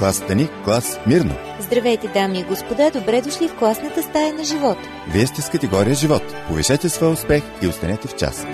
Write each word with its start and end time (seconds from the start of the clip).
Клас 0.00 0.20
Таник, 0.20 0.50
клас 0.64 0.98
Мирно. 1.06 1.34
Здравейте, 1.60 2.08
дами 2.14 2.38
и 2.38 2.44
господа, 2.44 2.90
добре 2.90 3.22
дошли 3.22 3.48
в 3.48 3.58
класната 3.58 4.02
стая 4.02 4.34
на 4.34 4.44
живот. 4.44 4.78
Вие 5.12 5.26
сте 5.26 5.42
с 5.42 5.48
категория 5.48 5.94
живот. 5.94 6.22
Повишете 6.48 6.88
своя 6.88 7.12
успех 7.12 7.42
и 7.62 7.66
останете 7.66 8.08
в 8.08 8.16
час. 8.16 8.46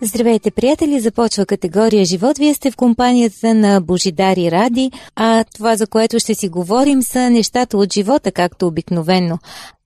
Здравейте, 0.00 0.50
приятели! 0.50 1.00
Започва 1.00 1.46
категория 1.46 2.04
живот. 2.04 2.38
Вие 2.38 2.54
сте 2.54 2.70
в 2.70 2.76
компанията 2.76 3.54
на 3.54 3.80
Божидари 3.80 4.50
Ради, 4.50 4.90
а 5.16 5.44
това, 5.44 5.76
за 5.76 5.86
което 5.86 6.18
ще 6.18 6.34
си 6.34 6.48
говорим, 6.48 7.02
са 7.02 7.30
нещата 7.30 7.78
от 7.78 7.92
живота, 7.92 8.32
както 8.32 8.66
обикновенно. 8.66 9.38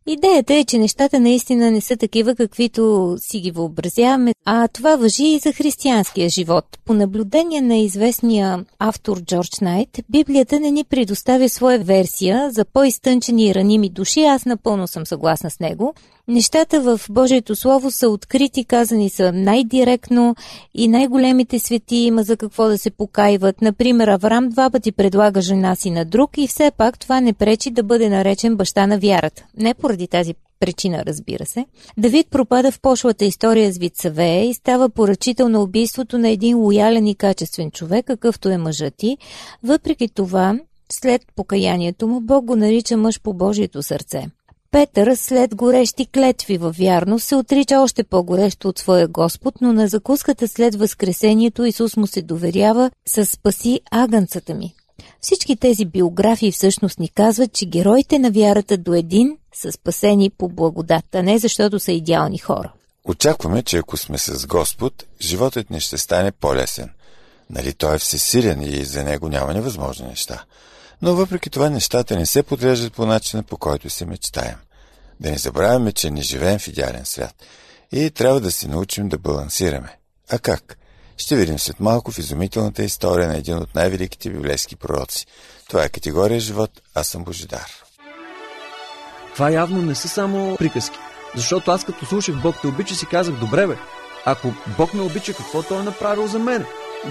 Идеята 0.07 0.55
е, 0.55 0.65
че 0.65 0.79
нещата 0.79 1.21
наистина 1.21 1.71
не 1.71 1.81
са 1.81 1.97
такива, 1.97 2.35
каквито 2.35 3.15
си 3.19 3.41
ги 3.41 3.51
въобразяваме, 3.51 4.35
а 4.45 4.69
това 4.69 4.97
въжи 4.97 5.25
и 5.25 5.39
за 5.39 5.53
християнския 5.53 6.29
живот. 6.29 6.65
По 6.85 6.95
наблюдение 6.95 7.61
на 7.61 7.77
известния 7.77 8.65
автор 8.79 9.21
Джордж 9.21 9.61
Найт, 9.61 10.01
Библията 10.09 10.61
не 10.61 10.71
ни 10.71 10.85
предоставя 10.85 11.49
своя 11.49 11.79
версия 11.79 12.51
за 12.51 12.65
по-изтънчени 12.65 13.47
и 13.47 13.55
раними 13.55 13.89
души, 13.89 14.21
аз 14.21 14.45
напълно 14.45 14.87
съм 14.87 15.07
съгласна 15.07 15.51
с 15.51 15.61
него. 15.61 15.95
Нещата 16.29 16.81
в 16.81 17.01
Божието 17.11 17.57
Слово 17.57 17.91
са 17.91 18.09
открити, 18.09 18.65
казани 18.65 19.11
са 19.11 19.33
най-директно 19.33 20.35
и 20.75 20.89
най-големите 20.89 21.59
свети 21.59 21.97
има 21.97 22.23
за 22.23 22.37
какво 22.37 22.69
да 22.69 22.79
се 22.79 22.91
покайват. 22.91 23.63
Например, 23.63 24.09
Аврам 24.09 24.49
два 24.49 24.71
пъти 24.71 24.93
предлага 24.93 25.41
жена 25.41 25.75
си 25.77 25.91
на 25.91 26.05
друг 26.05 26.31
и 26.39 26.47
все 26.47 26.71
пак 26.77 26.99
това 26.99 27.21
не 27.21 27.33
пречи 27.33 27.71
да 27.71 27.83
бъде 27.83 28.09
наречен 28.09 28.57
баща 28.57 28.87
на 28.87 28.99
вярата. 28.99 29.45
Не 29.57 29.75
поради 29.75 30.09
тази 30.09 30.35
причина, 30.61 31.05
разбира 31.07 31.47
се. 31.47 31.67
Давид 31.99 32.27
пропада 32.31 32.71
в 32.71 32.81
пошлата 32.81 33.25
история 33.25 33.73
с 33.73 33.79
Вицавея 33.79 34.45
и 34.45 34.55
става 34.55 34.89
поръчител 34.89 35.49
на 35.49 35.63
убийството 35.63 36.19
на 36.19 36.29
един 36.29 36.59
лоялен 36.59 37.07
и 37.07 37.15
качествен 37.15 37.71
човек, 37.71 38.07
какъвто 38.07 38.49
е 38.49 38.59
мъжът 38.59 38.95
ти. 38.97 39.19
Въпреки 39.65 40.09
това, 40.09 40.59
след 40.93 41.23
покаянието 41.37 42.09
му, 42.09 42.21
Бог 42.21 42.45
го 42.45 42.57
нарича 42.57 42.97
мъж 42.97 43.21
по 43.21 43.35
Божието 43.35 43.83
сърце. 43.83 44.27
Петър, 44.73 45.15
след 45.15 45.55
горещи 45.55 46.07
клетви 46.07 46.59
във 46.59 46.77
вярност, 46.77 47.25
се 47.25 47.37
отрича 47.37 47.81
още 47.81 48.05
по-горещо 48.05 48.69
от 48.69 48.79
своя 48.79 49.09
Господ, 49.09 49.55
но 49.61 49.73
на 49.73 49.89
закуската 49.89 50.49
след 50.49 50.75
възкресението 50.75 51.65
Исус 51.65 51.97
му 51.97 52.07
се 52.07 52.23
доверява 52.23 52.91
с 53.07 53.27
спаси 53.27 53.81
агънцата 53.91 54.55
ми. 54.55 54.75
Всички 55.21 55.57
тези 55.57 55.85
биографии 55.85 56.53
всъщност 56.53 56.99
ни 56.99 57.09
казват, 57.09 57.53
че 57.53 57.67
героите 57.67 58.19
на 58.19 58.31
вярата 58.31 58.79
до 58.79 58.95
един 58.95 59.37
са 59.55 59.73
спасени 59.73 60.31
по 60.31 60.49
благодат, 60.49 61.15
а 61.15 61.23
не 61.23 61.39
защото 61.39 61.79
са 61.79 61.93
идеални 61.93 62.39
хора. 62.39 62.73
Очакваме, 63.05 63.63
че 63.63 63.77
ако 63.77 63.97
сме 63.97 64.19
с 64.19 64.47
Господ, 64.47 65.05
животът 65.21 65.71
ни 65.71 65.81
ще 65.81 65.99
стане 65.99 66.33
по-лесен. 66.33 66.91
Нали 67.51 67.73
той 67.73 67.95
е 67.95 67.99
всесилен 67.99 68.63
и 68.63 68.85
за 68.85 69.05
него 69.05 69.29
няма 69.29 69.55
невъзможни 69.55 70.07
неща. 70.07 70.45
Но 71.03 71.15
въпреки 71.15 71.51
това 71.51 71.71
нещата 71.71 72.17
не 72.17 72.27
се 72.27 72.43
подреждат 72.43 72.93
по 72.93 73.07
начина, 73.07 73.43
по 73.43 73.57
който 73.57 73.91
си 73.91 74.05
мечтаем. 74.05 74.57
Да 75.21 75.31
не 75.31 75.39
забравяме, 75.39 75.93
че 75.93 76.11
не 76.11 76.23
живеем 76.23 76.59
в 76.59 76.69
идеален 76.69 77.05
свят 77.05 77.35
и 77.93 78.11
трябва 78.11 78.41
да 78.41 78.51
си 78.51 78.69
научим 78.69 79.09
да 79.09 79.19
балансираме. 79.19 79.99
А 80.31 80.39
как? 80.39 80.79
Ще 81.17 81.37
видим 81.37 81.59
след 81.59 81.81
малко 81.81 82.13
в 82.13 82.19
изумителната 82.19 82.83
история 82.83 83.29
на 83.29 83.37
един 83.37 83.57
от 83.57 83.75
най-великите 83.75 84.31
библейски 84.31 84.77
пророци. 84.77 85.27
Това 85.69 85.85
е 85.85 85.89
категория 85.89 86.41
живот, 86.41 86.71
аз 86.95 87.07
съм 87.07 87.25
Божидар. 87.25 87.67
Това 89.35 89.51
явно 89.51 89.83
не 89.83 89.95
са 89.95 90.09
само 90.09 90.57
приказки. 90.57 90.99
Защото 91.35 91.71
аз 91.71 91.85
като 91.85 92.07
слушах 92.07 92.43
Бог 92.43 92.57
те 92.61 92.67
обича 92.67 92.95
си 92.95 93.07
казах, 93.07 93.35
добре 93.35 93.67
бе, 93.67 93.77
ако 94.25 94.55
Бог 94.79 94.95
ме 94.95 95.03
обича, 95.03 95.35
какво 95.35 95.63
той 95.63 95.81
е 95.81 95.83
направил 95.83 96.27
за 96.27 96.39
мен? 96.39 96.65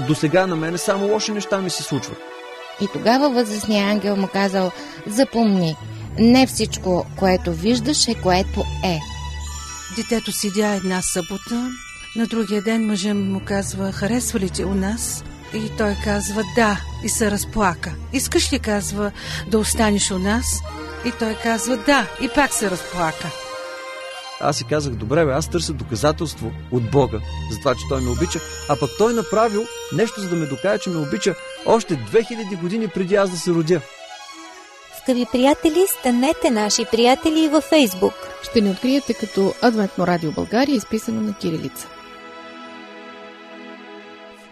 До 0.08 0.16
сега 0.16 0.47
на 0.47 0.56
мене 0.56 0.78
само 0.78 1.08
лоши 1.08 1.31
неща 1.31 1.62
ми 1.62 1.69
се 1.69 1.84
случват. 1.84 2.17
И 2.81 2.88
тогава 2.94 3.30
възрастният 3.30 3.91
ангел 3.91 4.16
му 4.16 4.27
казал, 4.33 4.72
запомни, 5.08 5.75
не 6.19 6.47
всичко, 6.47 7.06
което 7.18 7.53
виждаш 7.53 8.07
е 8.07 8.16
което 8.16 8.63
е. 8.84 9.00
Детето 9.96 10.31
седя 10.31 10.68
една 10.68 11.01
събота, 11.01 11.72
на 12.16 12.28
другия 12.28 12.62
ден 12.62 12.85
мъжът 12.85 13.18
му 13.18 13.41
казва, 13.46 13.91
харесва 13.91 14.40
ли 14.40 14.50
ти 14.50 14.66
у 14.66 14.73
нас? 14.73 15.23
И 15.53 15.69
той 15.78 15.96
казва 16.03 16.44
да 16.56 16.81
и 17.03 17.09
се 17.09 17.31
разплака. 17.31 17.91
Искаш 18.13 18.53
ли, 18.53 18.59
казва, 18.59 19.12
да 19.47 19.59
останеш 19.59 20.12
у 20.12 20.19
нас? 20.19 20.46
И 21.06 21.12
той 21.19 21.35
казва 21.44 21.78
да 21.78 22.07
и 22.22 22.29
пак 22.35 22.53
се 22.53 22.72
разплака. 22.72 23.41
Аз 24.44 24.57
си 24.57 24.63
казах, 24.63 24.94
добре 24.94 25.25
бе, 25.25 25.31
аз 25.31 25.50
търся 25.50 25.74
доказателство 25.74 26.52
от 26.72 26.91
Бога 26.91 27.19
за 27.52 27.59
това, 27.59 27.75
че 27.75 27.81
Той 27.90 28.02
ме 28.02 28.09
обича, 28.09 28.40
а 28.69 28.79
пък 28.79 28.90
Той 28.97 29.13
направил 29.13 29.62
нещо, 29.94 30.22
за 30.22 30.29
да 30.29 30.35
ме 30.35 30.46
докаже, 30.46 30.79
че 30.79 30.90
ме 30.90 31.00
обича 31.00 31.35
още 31.66 31.94
2000 31.94 32.59
години 32.62 32.88
преди 32.88 33.16
аз 33.16 33.29
да 33.29 33.38
се 33.38 33.52
родя. 33.52 33.81
Скъпи 35.02 35.25
приятели, 35.31 35.85
станете 36.00 36.50
наши 36.50 36.85
приятели 36.91 37.50
във 37.52 37.63
Фейсбук. 37.63 38.13
Ще 38.44 38.62
ни 38.62 38.69
откриете 38.69 39.13
като 39.13 39.53
Адвентно 39.62 40.07
радио 40.07 40.31
България, 40.31 40.75
изписано 40.75 41.22
на 41.22 41.34
кирилица. 41.34 41.88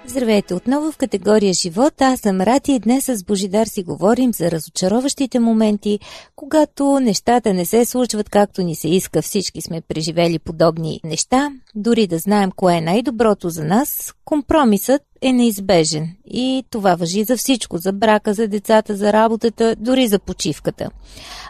Здравейте 0.09 0.53
отново 0.53 0.91
в 0.91 0.97
категория 0.97 1.53
живот. 1.53 2.01
Аз 2.01 2.19
съм 2.19 2.41
Рати 2.41 2.73
и 2.73 2.79
днес 2.79 3.05
с 3.05 3.23
Божидар 3.23 3.67
си 3.67 3.83
говорим 3.83 4.33
за 4.33 4.51
разочароващите 4.51 5.39
моменти, 5.39 5.99
когато 6.35 6.99
нещата 6.99 7.53
не 7.53 7.65
се 7.65 7.85
случват 7.85 8.29
както 8.29 8.61
ни 8.61 8.75
се 8.75 8.89
иска. 8.89 9.21
Всички 9.21 9.61
сме 9.61 9.81
преживели 9.81 10.39
подобни 10.39 10.99
неща. 11.03 11.51
Дори 11.75 12.07
да 12.07 12.17
знаем 12.17 12.51
кое 12.55 12.77
е 12.77 12.81
най-доброто 12.81 13.49
за 13.49 13.63
нас, 13.63 14.13
компромисът 14.29 15.01
е 15.22 15.34
неизбежен. 15.34 16.16
И 16.25 16.63
това 16.69 16.95
въжи 16.95 17.23
за 17.23 17.38
всичко, 17.38 17.78
за 17.78 17.94
брака, 17.94 18.34
за 18.34 18.47
децата, 18.47 18.95
за 18.95 19.13
работата, 19.13 19.75
дори 19.79 20.07
за 20.07 20.19
почивката. 20.19 20.90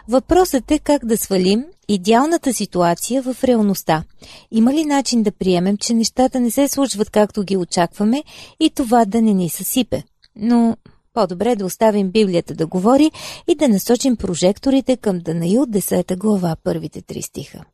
Въпросът 0.08 0.70
е 0.70 0.78
как 0.78 1.06
да 1.06 1.16
свалим 1.16 1.64
идеалната 1.88 2.54
ситуация 2.54 3.22
в 3.22 3.36
реалността. 3.44 4.04
Има 4.50 4.74
ли 4.74 4.84
начин 4.84 5.22
да 5.22 5.32
приемем, 5.32 5.76
че 5.76 5.94
нещата 5.94 6.40
не 6.40 6.50
се 6.50 6.68
случват 6.68 7.10
както 7.10 7.42
ги 7.42 7.56
очакваме 7.56 8.24
и 8.60 8.70
това 8.70 9.04
да 9.04 9.22
не 9.22 9.34
ни 9.34 9.48
съсипе? 9.48 10.02
Но 10.36 10.76
по-добре 11.14 11.56
да 11.56 11.66
оставим 11.66 12.10
Библията 12.10 12.54
да 12.54 12.66
говори 12.66 13.10
и 13.48 13.54
да 13.54 13.68
насочим 13.68 14.16
прожекторите 14.16 14.96
към 14.96 15.18
Данаил 15.18 15.66
10 15.66 16.16
глава, 16.16 16.56
първите 16.64 17.02
три 17.02 17.22
стиха. 17.22 17.64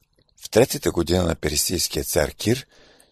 В 0.44 0.50
третата 0.50 0.90
година 0.90 1.22
на 1.22 1.34
персийския 1.34 2.04
цар 2.04 2.30
Кир, 2.30 2.66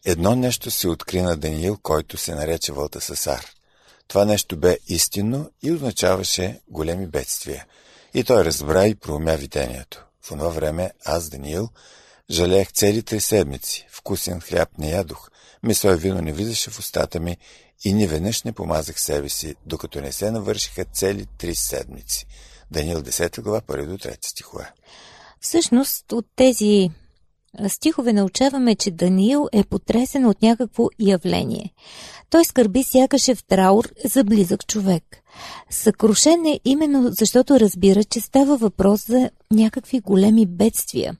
едно 0.04 0.36
нещо 0.36 0.70
се 0.70 0.88
откри 0.88 1.22
на 1.22 1.36
Даниил, 1.36 1.78
който 1.82 2.16
се 2.16 2.34
нарече 2.34 2.72
Вълтасасар. 2.72 3.46
Това 4.08 4.24
нещо 4.24 4.56
бе 4.56 4.78
истинно 4.88 5.50
и 5.62 5.72
означаваше 5.72 6.60
големи 6.68 7.06
бедствия. 7.06 7.66
И 8.14 8.24
той 8.24 8.44
разбра 8.44 8.86
и 8.86 8.94
проумя 8.94 9.34
видението. 9.34 10.04
В 10.22 10.28
това 10.28 10.48
време 10.48 10.90
аз, 11.04 11.28
Даниил, 11.28 11.68
жалеех 12.30 12.72
цели 12.72 13.02
три 13.02 13.20
седмици. 13.20 13.86
Вкусен 13.90 14.40
хляб 14.40 14.68
не 14.78 14.90
ядох. 14.90 15.30
Месо 15.62 15.92
и 15.92 15.96
вино 15.96 16.20
не 16.20 16.32
влизаше 16.32 16.70
в 16.70 16.78
устата 16.78 17.20
ми 17.20 17.36
и 17.84 17.92
ни 17.92 18.06
веднъж 18.06 18.42
не 18.42 18.52
помазах 18.52 19.00
себе 19.00 19.28
си, 19.28 19.54
докато 19.66 20.00
не 20.00 20.12
се 20.12 20.30
навършиха 20.30 20.84
цели 20.84 21.26
три 21.38 21.54
седмици. 21.54 22.26
Даниил 22.70 23.02
10 23.02 23.40
глава, 23.40 23.60
първи 23.60 23.86
до 23.86 23.98
3 23.98 24.16
стихове. 24.26 24.72
Всъщност 25.40 26.12
от 26.12 26.26
тези 26.36 26.90
стихове 27.68 28.12
научаваме, 28.12 28.74
че 28.74 28.90
Даниил 28.90 29.48
е 29.52 29.64
потресен 29.64 30.26
от 30.26 30.42
някакво 30.42 30.88
явление. 30.98 31.72
Той 32.30 32.44
скърби 32.44 32.82
сякаш 32.82 33.28
е 33.28 33.34
в 33.34 33.44
траур 33.44 33.88
за 34.04 34.24
близък 34.24 34.66
човек. 34.66 35.04
Съкрушен 35.70 36.46
е 36.46 36.60
именно 36.64 37.10
защото 37.10 37.60
разбира, 37.60 38.04
че 38.04 38.20
става 38.20 38.56
въпрос 38.56 39.06
за 39.06 39.30
някакви 39.50 40.00
големи 40.00 40.46
бедствия. 40.46 41.16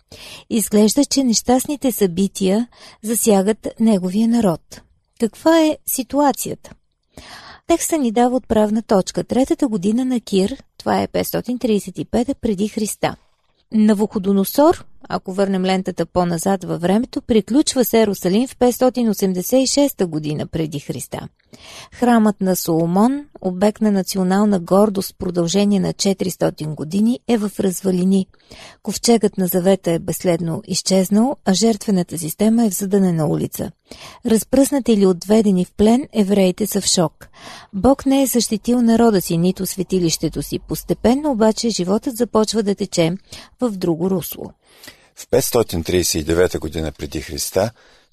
Изглежда, 0.50 1.04
че 1.04 1.24
нещастните 1.24 1.92
събития 1.92 2.68
засягат 3.02 3.68
неговия 3.80 4.28
народ. 4.28 4.82
Каква 5.20 5.60
е 5.60 5.78
ситуацията? 5.86 6.70
Текста 7.66 7.98
ни 7.98 8.12
дава 8.12 8.36
отправна 8.36 8.82
точка. 8.82 9.24
Третата 9.24 9.68
година 9.68 10.04
на 10.04 10.20
Кир, 10.20 10.62
това 10.78 11.02
е 11.02 11.08
535 11.08 12.34
преди 12.34 12.68
Христа. 12.68 13.16
Навуходоносор, 13.72 14.84
ако 15.08 15.32
върнем 15.32 15.64
лентата 15.64 16.06
по-назад 16.06 16.64
във 16.64 16.80
времето, 16.80 17.22
приключва 17.22 17.84
с 17.84 17.94
Ерусалим 17.94 18.48
в 18.48 18.56
586 18.56 20.06
година 20.06 20.46
преди 20.46 20.80
Христа. 20.80 21.28
Храмът 21.92 22.40
на 22.40 22.56
Соломон, 22.56 23.24
обект 23.40 23.80
на 23.80 23.90
национална 23.90 24.60
гордост 24.60 25.12
в 25.12 25.18
продължение 25.18 25.80
на 25.80 25.92
400 25.92 26.74
години, 26.74 27.20
е 27.28 27.38
в 27.38 27.50
развалини. 27.60 28.26
Ковчегът 28.82 29.38
на 29.38 29.46
завета 29.46 29.90
е 29.90 29.98
безследно 29.98 30.62
изчезнал, 30.66 31.36
а 31.44 31.54
жертвената 31.54 32.18
система 32.18 32.66
е 32.66 32.70
в 32.70 32.74
задънена 32.74 33.26
улица. 33.26 33.70
Разпръснати 34.26 34.92
или 34.92 35.06
отведени 35.06 35.64
в 35.64 35.72
плен, 35.72 36.08
евреите 36.12 36.66
са 36.66 36.80
в 36.80 36.86
шок. 36.86 37.28
Бог 37.72 38.06
не 38.06 38.22
е 38.22 38.26
защитил 38.26 38.82
народа 38.82 39.20
си, 39.20 39.38
нито 39.38 39.66
светилището 39.66 40.42
си. 40.42 40.58
Постепенно 40.58 41.30
обаче 41.30 41.68
животът 41.68 42.16
започва 42.16 42.62
да 42.62 42.74
тече 42.74 43.12
в 43.60 43.70
друго 43.70 44.10
русло. 44.10 44.50
В 45.16 45.30
539 45.30 46.58
година 46.58 46.92
преди 46.92 47.20
Христа 47.20 47.70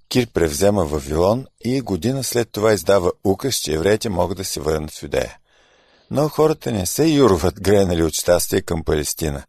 Кир 0.10 0.28
превзема 0.28 0.86
Вавилон 0.86 1.46
и 1.64 1.82
година 1.82 2.24
след 2.24 2.52
това 2.52 2.74
издава 2.74 3.12
указ, 3.24 3.56
че 3.56 3.74
евреите 3.74 4.10
могат 4.10 4.38
да 4.38 4.46
се 4.46 4.60
върнат 4.60 4.92
в 4.92 5.04
Юдея. 5.04 5.38
Но 6.12 6.30
хората 6.30 6.72
не 6.72 6.86
се 6.86 7.08
юрват 7.08 7.62
гренали 7.62 8.04
от 8.04 8.14
щастие 8.14 8.62
към 8.62 8.84
Палестина, 8.84 9.44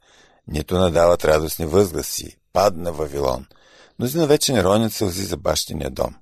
нито 0.49 0.79
надават 0.79 1.25
радостни 1.25 1.67
възгласи. 1.67 2.37
Падна 2.53 2.93
Вавилон. 2.93 3.47
Мнозина 3.99 4.27
вече 4.27 4.53
не 4.53 4.65
ронят 4.65 4.93
сълзи 4.93 5.25
за 5.25 5.37
бащиния 5.37 5.91
дом. 5.91 6.15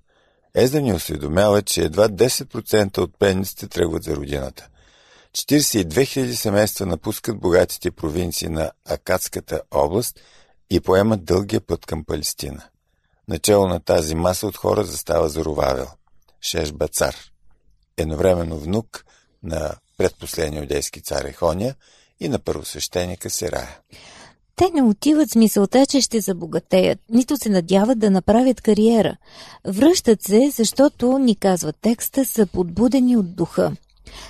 Езда 0.55 0.81
ни 0.81 0.93
осведомява, 0.93 1.63
че 1.63 1.83
едва 1.83 2.09
10% 2.09 2.99
от 2.99 3.19
пленниците 3.19 3.67
тръгват 3.69 4.03
за 4.03 4.17
родината. 4.17 4.69
42 5.33 5.87
000 5.87 6.33
семейства 6.33 6.87
напускат 6.87 7.41
богатите 7.41 7.91
провинции 7.91 8.49
на 8.49 8.71
Акадската 8.89 9.61
област 9.71 10.21
и 10.71 10.81
поемат 10.81 11.25
дългия 11.25 11.61
път 11.61 11.87
към 11.87 12.05
Палестина. 12.05 12.63
Начало 13.29 13.67
на 13.67 13.81
тази 13.81 14.15
маса 14.15 14.47
от 14.47 14.57
хора 14.57 14.85
застава 14.85 15.29
Зарувавел, 15.29 15.89
Шеш 16.41 16.73
Бацар, 16.73 17.17
едновременно 17.97 18.59
внук 18.59 19.05
на 19.43 19.75
предпоследния 19.99 20.61
юдейски 20.61 21.01
цар 21.01 21.25
Ехония 21.25 21.75
и 22.21 22.29
на 22.29 22.39
първосвещеника 22.39 23.31
Серая. 23.31 23.79
Те 24.57 24.71
не 24.75 24.83
отиват 24.83 25.31
с 25.31 25.35
мисълта, 25.35 25.87
че 25.87 26.01
ще 26.01 26.21
забогатеят, 26.21 26.99
нито 27.09 27.37
се 27.37 27.49
надяват 27.49 27.99
да 27.99 28.11
направят 28.11 28.61
кариера. 28.61 29.17
Връщат 29.67 30.23
се, 30.23 30.51
защото, 30.51 31.19
ни 31.19 31.37
казва 31.37 31.73
текста, 31.73 32.25
са 32.25 32.47
подбудени 32.47 33.17
от 33.17 33.35
духа. 33.37 33.73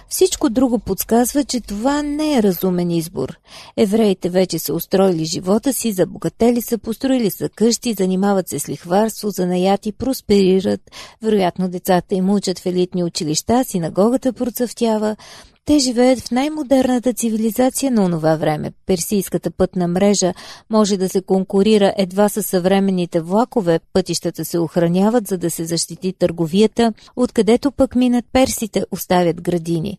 Всичко 0.09 0.51
друго 0.51 0.79
подсказва, 0.79 1.45
че 1.45 1.61
това 1.61 2.03
не 2.03 2.35
е 2.35 2.43
разумен 2.43 2.91
избор. 2.91 3.39
Евреите 3.77 4.29
вече 4.29 4.59
са 4.59 4.75
устроили 4.75 5.25
живота 5.25 5.73
си, 5.73 5.93
забогатели 5.93 6.63
са, 6.63 6.79
построили 6.79 7.31
са 7.31 7.49
къщи, 7.49 7.95
занимават 7.95 8.49
се 8.49 8.59
с 8.59 8.69
лихварство, 8.69 9.31
занаяти, 9.31 9.93
просперират. 9.93 10.81
Вероятно 11.23 11.69
децата 11.69 12.15
им 12.15 12.31
учат 12.31 12.59
в 12.59 12.67
елитни 12.67 13.05
училища, 13.05 13.65
синагогата 13.65 14.33
процъфтява. 14.33 15.17
Те 15.65 15.79
живеят 15.79 16.21
в 16.21 16.31
най-модерната 16.31 17.13
цивилизация 17.13 17.91
на 17.93 18.05
онова 18.05 18.37
време. 18.37 18.73
Персийската 18.87 19.51
пътна 19.51 19.89
мрежа 19.89 20.35
може 20.71 20.97
да 20.97 21.09
се 21.09 21.23
конкурира 21.23 21.95
едва 21.99 22.29
с 22.29 22.43
съвременните 22.43 23.21
влакове, 23.21 23.81
пътищата 23.93 24.45
се 24.45 24.59
охраняват, 24.59 25.27
за 25.27 25.39
да 25.39 25.51
се 25.51 25.65
защити 25.65 26.13
търговията, 26.13 26.93
откъдето 27.17 27.71
пък 27.73 27.95
минат 27.95 28.25
персите, 28.33 28.85
оставят 28.91 29.43
градини. 29.43 29.99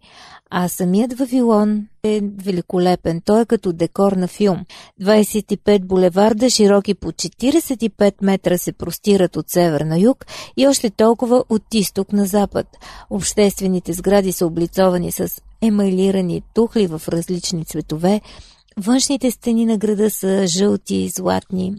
А 0.54 0.68
самият 0.68 1.14
Вавилон 1.14 1.88
е 2.04 2.22
великолепен. 2.24 3.22
Той 3.26 3.42
е 3.42 3.46
като 3.46 3.74
декор 3.74 4.12
на 4.12 4.28
филм. 4.28 4.66
25 5.02 5.86
булеварда, 5.86 6.50
широки 6.50 6.94
по 6.94 7.12
45 7.12 8.14
метра, 8.22 8.58
се 8.58 8.72
простират 8.72 9.36
от 9.36 9.50
север 9.50 9.82
на 9.82 10.00
юг 10.00 10.26
и 10.58 10.68
още 10.68 10.90
толкова 10.90 11.44
от 11.50 11.74
изток 11.74 12.14
на 12.14 12.26
запад. 12.26 12.68
Обществените 13.10 13.94
сгради 13.94 14.32
са 14.32 14.46
облицовани 14.46 15.12
с 15.12 15.42
емайлирани 15.62 16.42
тухли 16.54 16.88
в 16.88 17.02
различни 17.08 17.66
цветове. 17.66 18.22
Външните 18.78 19.32
стени 19.32 19.66
на 19.66 19.78
града 19.78 20.10
са 20.10 20.48
жълти 20.48 20.96
и 20.96 21.10
златни. 21.10 21.76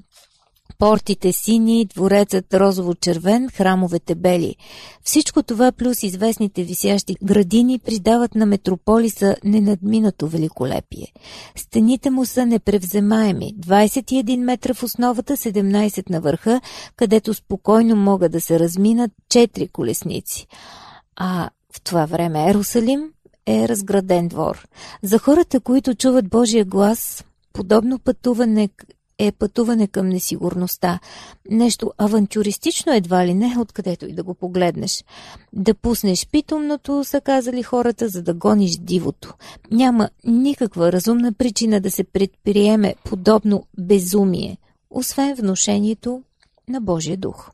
Портите 0.79 1.33
сини, 1.33 1.87
дворецът 1.95 2.55
розово-червен, 2.55 3.49
храмовете 3.49 4.15
бели. 4.15 4.57
Всичко 5.05 5.43
това 5.43 5.73
плюс 5.73 6.03
известните 6.03 6.65
висящи 6.65 7.17
градини 7.25 7.79
придават 7.79 8.35
на 8.35 8.47
метрополиса 8.47 9.37
ненадминато 9.45 10.29
великолепие. 10.29 11.13
Стените 11.57 12.11
му 12.11 12.27
са 12.27 12.47
непревземаеми, 12.47 13.55
21 13.61 14.37
метра 14.37 14.75
в 14.75 14.83
основата, 14.83 15.37
17 15.37 16.11
на 16.11 16.21
върха, 16.21 16.61
където 16.97 17.35
спокойно 17.35 17.97
могат 17.97 18.33
да 18.33 18.41
се 18.41 18.59
разминат 18.59 19.11
4 19.31 19.73
колесници. 19.73 20.47
А 21.17 21.51
в 21.73 21.81
това 21.81 22.07
време 22.07 22.51
Ерусалим 22.51 23.11
е 23.47 23.69
разграден 23.69 24.29
двор. 24.29 24.69
За 25.03 25.19
хората, 25.19 25.61
които 25.61 25.95
чуват 25.95 26.29
Божия 26.29 26.65
глас, 26.65 27.25
подобно 27.53 27.99
пътуване 27.99 28.69
е 29.27 29.33
пътуване 29.33 29.87
към 29.87 30.09
несигурността. 30.09 31.01
Нещо 31.51 31.93
авантюристично 31.99 32.93
едва 32.93 33.27
ли 33.27 33.35
не, 33.35 33.57
откъдето 33.59 34.07
и 34.07 34.13
да 34.13 34.23
го 34.23 34.35
погледнеш. 34.35 35.05
Да 35.53 35.75
пуснеш 35.75 36.27
питомното, 36.27 37.05
са 37.05 37.21
казали 37.21 37.63
хората, 37.63 38.09
за 38.09 38.23
да 38.23 38.35
гониш 38.35 38.77
дивото. 38.77 39.35
Няма 39.71 40.09
никаква 40.25 40.93
разумна 40.93 41.33
причина 41.33 41.81
да 41.81 41.91
се 41.91 42.05
предприеме 42.05 42.95
подобно 43.05 43.67
безумие, 43.79 44.59
освен 44.91 45.35
вношението 45.35 46.23
на 46.69 46.81
Божия 46.81 47.17
дух. 47.17 47.51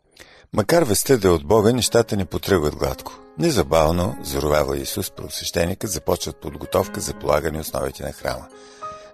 Макар 0.52 0.82
вестта 0.82 1.16
да 1.16 1.28
е 1.28 1.30
от 1.30 1.46
Бога, 1.46 1.72
нещата 1.72 2.16
не 2.16 2.24
потръгват 2.24 2.76
гладко. 2.76 3.12
Незабавно, 3.38 4.16
заровява 4.22 4.78
Исус, 4.78 5.10
правосвещеникът 5.10 5.90
започват 5.90 6.36
подготовка 6.36 7.00
за 7.00 7.14
полагане 7.14 7.60
основите 7.60 8.02
на 8.02 8.12
храма. 8.12 8.46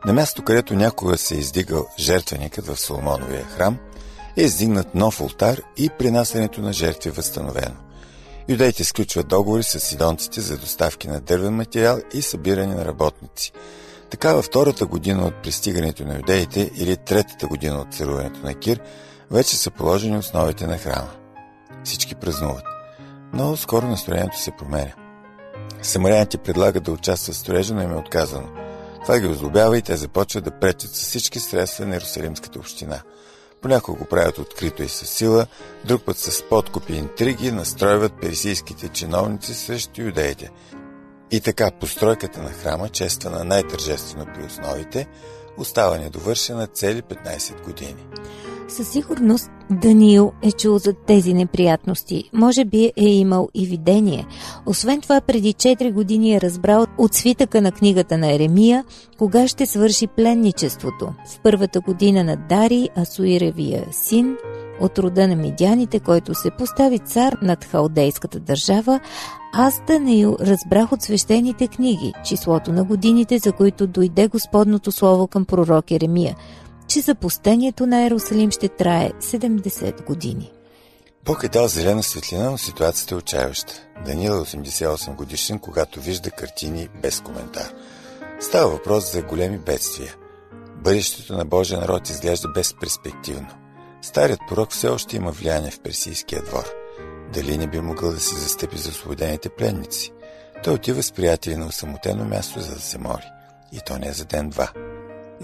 На 0.06 0.12
място, 0.12 0.42
където 0.42 0.74
някога 0.74 1.18
се 1.18 1.34
е 1.34 1.38
издигал 1.38 1.86
жертвеникът 1.98 2.66
в 2.66 2.76
Соломоновия 2.76 3.44
храм, 3.44 3.78
е 4.36 4.42
издигнат 4.42 4.94
нов 4.94 5.20
ултар 5.20 5.60
и 5.76 5.90
принасянето 5.98 6.60
на 6.60 6.72
жертви 6.72 7.08
е 7.08 7.12
възстановено. 7.12 7.76
Юдеите 8.48 8.84
сключват 8.84 9.28
договори 9.28 9.62
с 9.62 9.80
сидонците 9.80 10.40
за 10.40 10.58
доставки 10.58 11.08
на 11.08 11.20
дървен 11.20 11.54
материал 11.54 11.98
и 12.14 12.22
събиране 12.22 12.74
на 12.74 12.84
работници. 12.84 13.52
Така 14.10 14.34
във 14.34 14.44
втората 14.44 14.86
година 14.86 15.26
от 15.26 15.42
пристигането 15.42 16.04
на 16.04 16.16
юдеите 16.16 16.70
или 16.76 16.96
третата 16.96 17.46
година 17.46 17.80
от 17.80 17.94
царуването 17.94 18.40
на 18.44 18.54
Кир, 18.54 18.80
вече 19.30 19.56
са 19.56 19.70
положени 19.70 20.18
основите 20.18 20.66
на 20.66 20.78
храма. 20.78 21.10
Всички 21.84 22.14
празнуват, 22.14 22.64
но 23.32 23.56
скоро 23.56 23.86
настроението 23.86 24.40
се 24.40 24.50
променя. 24.50 24.92
Самаряните 25.82 26.38
предлагат 26.38 26.82
да 26.82 26.92
участват 26.92 27.36
в 27.36 27.38
строежа, 27.38 27.74
но 27.74 27.82
им 27.82 27.92
е 27.92 27.96
отказано– 27.96 28.48
това 29.04 29.18
ги 29.18 29.26
озлобява 29.26 29.78
и 29.78 29.82
те 29.82 29.96
започват 29.96 30.44
да 30.44 30.50
пречат 30.50 30.90
с 30.90 31.00
всички 31.00 31.40
средства 31.40 31.86
на 31.86 31.94
Иерусалимската 31.94 32.58
община. 32.58 33.02
Понякога 33.62 33.98
го 33.98 34.04
правят 34.04 34.38
открито 34.38 34.82
и 34.82 34.88
с 34.88 35.06
сила, 35.06 35.46
друг 35.84 36.04
път 36.04 36.18
с 36.18 36.42
подкупи 36.48 36.92
и 36.92 36.96
интриги 36.96 37.52
настройват 37.52 38.20
персийските 38.20 38.88
чиновници 38.88 39.54
срещу 39.54 40.02
юдеите. 40.02 40.50
И 41.30 41.40
така 41.40 41.70
постройката 41.80 42.42
на 42.42 42.50
храма, 42.50 42.88
чествана 42.88 43.44
най-тържествено 43.44 44.26
при 44.34 44.44
основите, 44.44 45.08
остава 45.56 45.98
недовършена 45.98 46.66
цели 46.66 47.02
15 47.02 47.64
години. 47.64 48.06
Със 48.68 48.88
сигурност 48.88 49.50
Даниил 49.70 50.32
е 50.42 50.52
чул 50.52 50.78
за 50.78 50.92
тези 50.92 51.34
неприятности. 51.34 52.30
Може 52.32 52.64
би 52.64 52.92
е 52.96 53.08
имал 53.08 53.48
и 53.54 53.66
видение. 53.66 54.26
Освен 54.66 55.00
това, 55.00 55.20
преди 55.20 55.52
4 55.52 55.92
години 55.92 56.34
е 56.34 56.40
разбрал 56.40 56.86
от 56.98 57.14
свитъка 57.14 57.62
на 57.62 57.72
книгата 57.72 58.18
на 58.18 58.32
Еремия, 58.32 58.84
кога 59.18 59.48
ще 59.48 59.66
свърши 59.66 60.06
пленничеството. 60.06 61.06
В 61.06 61.40
първата 61.42 61.80
година 61.80 62.24
на 62.24 62.36
Дари, 62.36 62.88
Асуиревия 62.98 63.86
син, 63.92 64.36
от 64.80 64.98
рода 64.98 65.28
на 65.28 65.36
мидяните, 65.36 66.00
който 66.00 66.34
се 66.34 66.50
постави 66.50 66.98
цар 66.98 67.38
над 67.42 67.64
халдейската 67.64 68.40
държава, 68.40 69.00
аз, 69.52 69.82
Даниил, 69.86 70.36
разбрах 70.40 70.92
от 70.92 71.02
свещените 71.02 71.68
книги, 71.68 72.12
числото 72.24 72.72
на 72.72 72.84
годините, 72.84 73.38
за 73.38 73.52
които 73.52 73.86
дойде 73.86 74.28
Господното 74.28 74.92
слово 74.92 75.26
към 75.26 75.44
пророк 75.44 75.90
Еремия– 75.90 76.36
че 76.94 77.00
запустението 77.00 77.86
на 77.86 78.02
Иерусалим 78.02 78.50
ще 78.50 78.68
трае 78.68 79.10
70 79.10 80.04
години. 80.04 80.52
Бог 81.24 81.44
е 81.44 81.48
дал 81.48 81.68
зелена 81.68 82.02
светлина, 82.02 82.50
но 82.50 82.58
ситуацията 82.58 83.14
е 83.14 83.18
отчаяваща. 83.18 83.74
Даниил 84.04 84.30
е 84.30 84.34
88 84.34 85.14
годишен, 85.14 85.58
когато 85.58 86.00
вижда 86.00 86.30
картини 86.30 86.88
без 87.02 87.20
коментар. 87.20 87.74
Става 88.40 88.70
въпрос 88.70 89.12
за 89.12 89.22
големи 89.22 89.58
бедствия. 89.58 90.14
Бъдещето 90.84 91.36
на 91.36 91.44
Божия 91.44 91.80
народ 91.80 92.08
изглежда 92.08 92.48
безперспективно. 92.48 93.50
Старият 94.02 94.40
пророк 94.48 94.72
все 94.72 94.88
още 94.88 95.16
има 95.16 95.30
влияние 95.30 95.70
в 95.70 95.80
персийския 95.80 96.42
двор. 96.42 96.64
Дали 97.32 97.58
не 97.58 97.66
би 97.66 97.80
могъл 97.80 98.10
да 98.10 98.20
се 98.20 98.34
застъпи 98.34 98.78
за 98.78 98.88
освободените 98.88 99.48
пленници? 99.48 100.12
Той 100.64 100.74
отива 100.74 101.02
с 101.02 101.12
приятели 101.12 101.56
на 101.56 101.66
осамотено 101.66 102.24
място, 102.24 102.60
за 102.60 102.74
да 102.74 102.80
се 102.80 102.98
моли. 102.98 103.30
И 103.72 103.80
то 103.86 103.98
не 103.98 104.12
за 104.12 104.24
ден-два. 104.24 104.72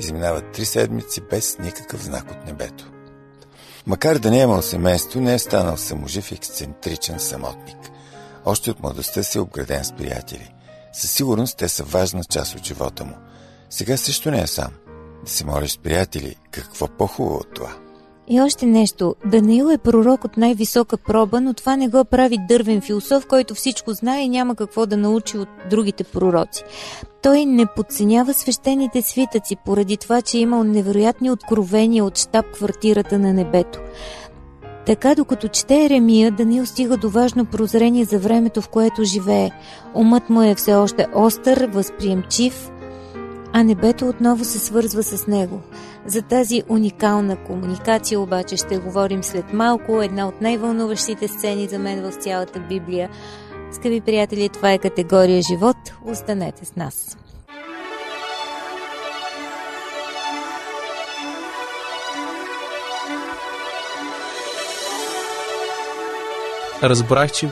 Изминават 0.01 0.53
три 0.53 0.65
седмици 0.65 1.21
без 1.21 1.59
никакъв 1.59 2.03
знак 2.03 2.31
от 2.31 2.47
небето. 2.47 2.91
Макар 3.87 4.19
да 4.19 4.31
не 4.31 4.39
е 4.39 4.43
имал 4.43 4.63
семейство, 4.63 5.21
не 5.21 5.35
е 5.35 5.39
станал 5.39 5.77
саможив 5.77 6.33
ексцентричен 6.33 7.21
самотник. 7.21 7.77
Още 8.45 8.71
от 8.71 8.81
младостта 8.81 9.23
си 9.23 9.39
е 9.39 9.41
обграден 9.41 9.85
с 9.85 9.93
приятели. 9.93 10.55
Със 10.93 11.11
сигурност 11.11 11.57
те 11.57 11.69
са 11.69 11.85
важна 11.85 12.25
част 12.25 12.55
от 12.55 12.65
живота 12.65 13.05
му. 13.05 13.15
Сега 13.71 13.97
също 13.97 14.31
не 14.31 14.43
е 14.43 14.47
сам. 14.47 14.71
Да 15.25 15.31
се 15.31 15.45
молиш 15.45 15.71
с 15.71 15.79
приятели, 15.79 16.37
какво 16.51 16.89
по-хубаво 16.89 17.37
от 17.37 17.55
това? 17.55 17.90
И 18.33 18.41
още 18.41 18.67
нещо. 18.67 19.15
Даниил 19.27 19.65
е 19.65 19.79
пророк 19.79 20.25
от 20.25 20.37
най-висока 20.37 20.97
проба, 20.97 21.41
но 21.41 21.55
това 21.55 21.77
не 21.77 21.89
го 21.89 22.05
прави 22.05 22.39
дървен 22.49 22.81
философ, 22.81 23.27
който 23.27 23.55
всичко 23.55 23.93
знае 23.93 24.23
и 24.23 24.29
няма 24.29 24.55
какво 24.55 24.87
да 24.87 24.97
научи 24.97 25.39
от 25.39 25.49
другите 25.71 26.05
пророци. 26.05 26.65
Той 27.23 27.45
не 27.45 27.67
подценява 27.67 28.35
свещените 28.35 29.03
свитъци, 29.03 29.57
поради 29.65 29.97
това, 29.97 30.23
че 30.23 30.37
е 30.37 30.41
имал 30.41 30.65
невероятни 30.65 31.31
откровения 31.31 32.05
от 32.05 32.19
щаб 32.19 32.47
квартирата 32.53 33.19
на 33.19 33.33
небето. 33.33 33.81
Така, 34.87 35.15
докато 35.15 35.49
чете 35.49 35.85
Еремия, 35.85 36.31
Даниил 36.31 36.67
стига 36.67 36.97
до 36.97 37.11
важно 37.11 37.45
прозрение 37.45 38.05
за 38.05 38.19
времето, 38.19 38.63
в 38.63 38.69
което 38.69 39.05
живее. 39.05 39.51
Умът 39.95 40.31
му 40.31 40.43
е 40.43 40.55
все 40.55 40.75
още 40.75 41.07
остър, 41.15 41.69
възприемчив, 41.73 42.71
а 43.53 43.63
небето 43.63 44.09
отново 44.09 44.45
се 44.45 44.59
свързва 44.59 45.03
с 45.03 45.27
него. 45.27 45.61
За 46.07 46.23
тази 46.23 46.63
уникална 46.69 47.37
комуникация 47.37 48.21
обаче 48.21 48.57
ще 48.57 48.79
говорим 48.79 49.23
след 49.23 49.53
малко. 49.53 50.03
Една 50.03 50.29
от 50.29 50.41
най-вълнуващите 50.41 51.29
сцени 51.29 51.67
за 51.67 51.79
мен 51.79 52.11
в 52.11 52.15
цялата 52.15 52.61
Библия. 52.61 53.11
Скъпи 53.73 54.01
приятели, 54.01 54.49
това 54.49 54.73
е 54.73 54.79
категория 54.79 55.43
живот. 55.43 55.77
Останете 56.07 56.65
с 56.65 56.77
нас. 56.77 57.17
разбрах, 66.83 67.33
че 67.33 67.51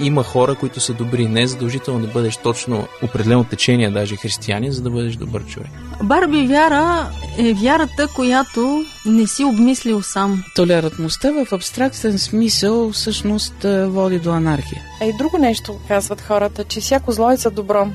има 0.00 0.22
хора, 0.22 0.54
които 0.54 0.80
са 0.80 0.94
добри. 0.94 1.28
Не 1.28 1.42
е 1.42 1.46
задължително 1.46 2.00
да 2.00 2.06
бъдеш 2.06 2.36
точно 2.36 2.86
определено 3.02 3.44
течение, 3.44 3.90
даже 3.90 4.16
християнин, 4.16 4.72
за 4.72 4.82
да 4.82 4.90
бъдеш 4.90 5.16
добър 5.16 5.46
човек. 5.46 5.70
Барби 6.02 6.46
вяра 6.46 7.10
е 7.38 7.52
вярата, 7.52 8.06
която 8.16 8.84
не 9.06 9.26
си 9.26 9.44
обмислил 9.44 10.02
сам. 10.02 10.44
Толерантността 10.54 11.30
в 11.30 11.52
абстрактен 11.52 12.18
смисъл 12.18 12.90
всъщност 12.92 13.64
е, 13.64 13.86
води 13.86 14.18
до 14.18 14.30
анархия. 14.30 14.82
А 15.02 15.04
и 15.04 15.12
друго 15.18 15.38
нещо 15.38 15.76
казват 15.88 16.20
хората, 16.20 16.64
че 16.64 16.80
всяко 16.80 17.12
зло 17.12 17.30
е 17.30 17.36
за 17.36 17.50
добро. 17.50 17.88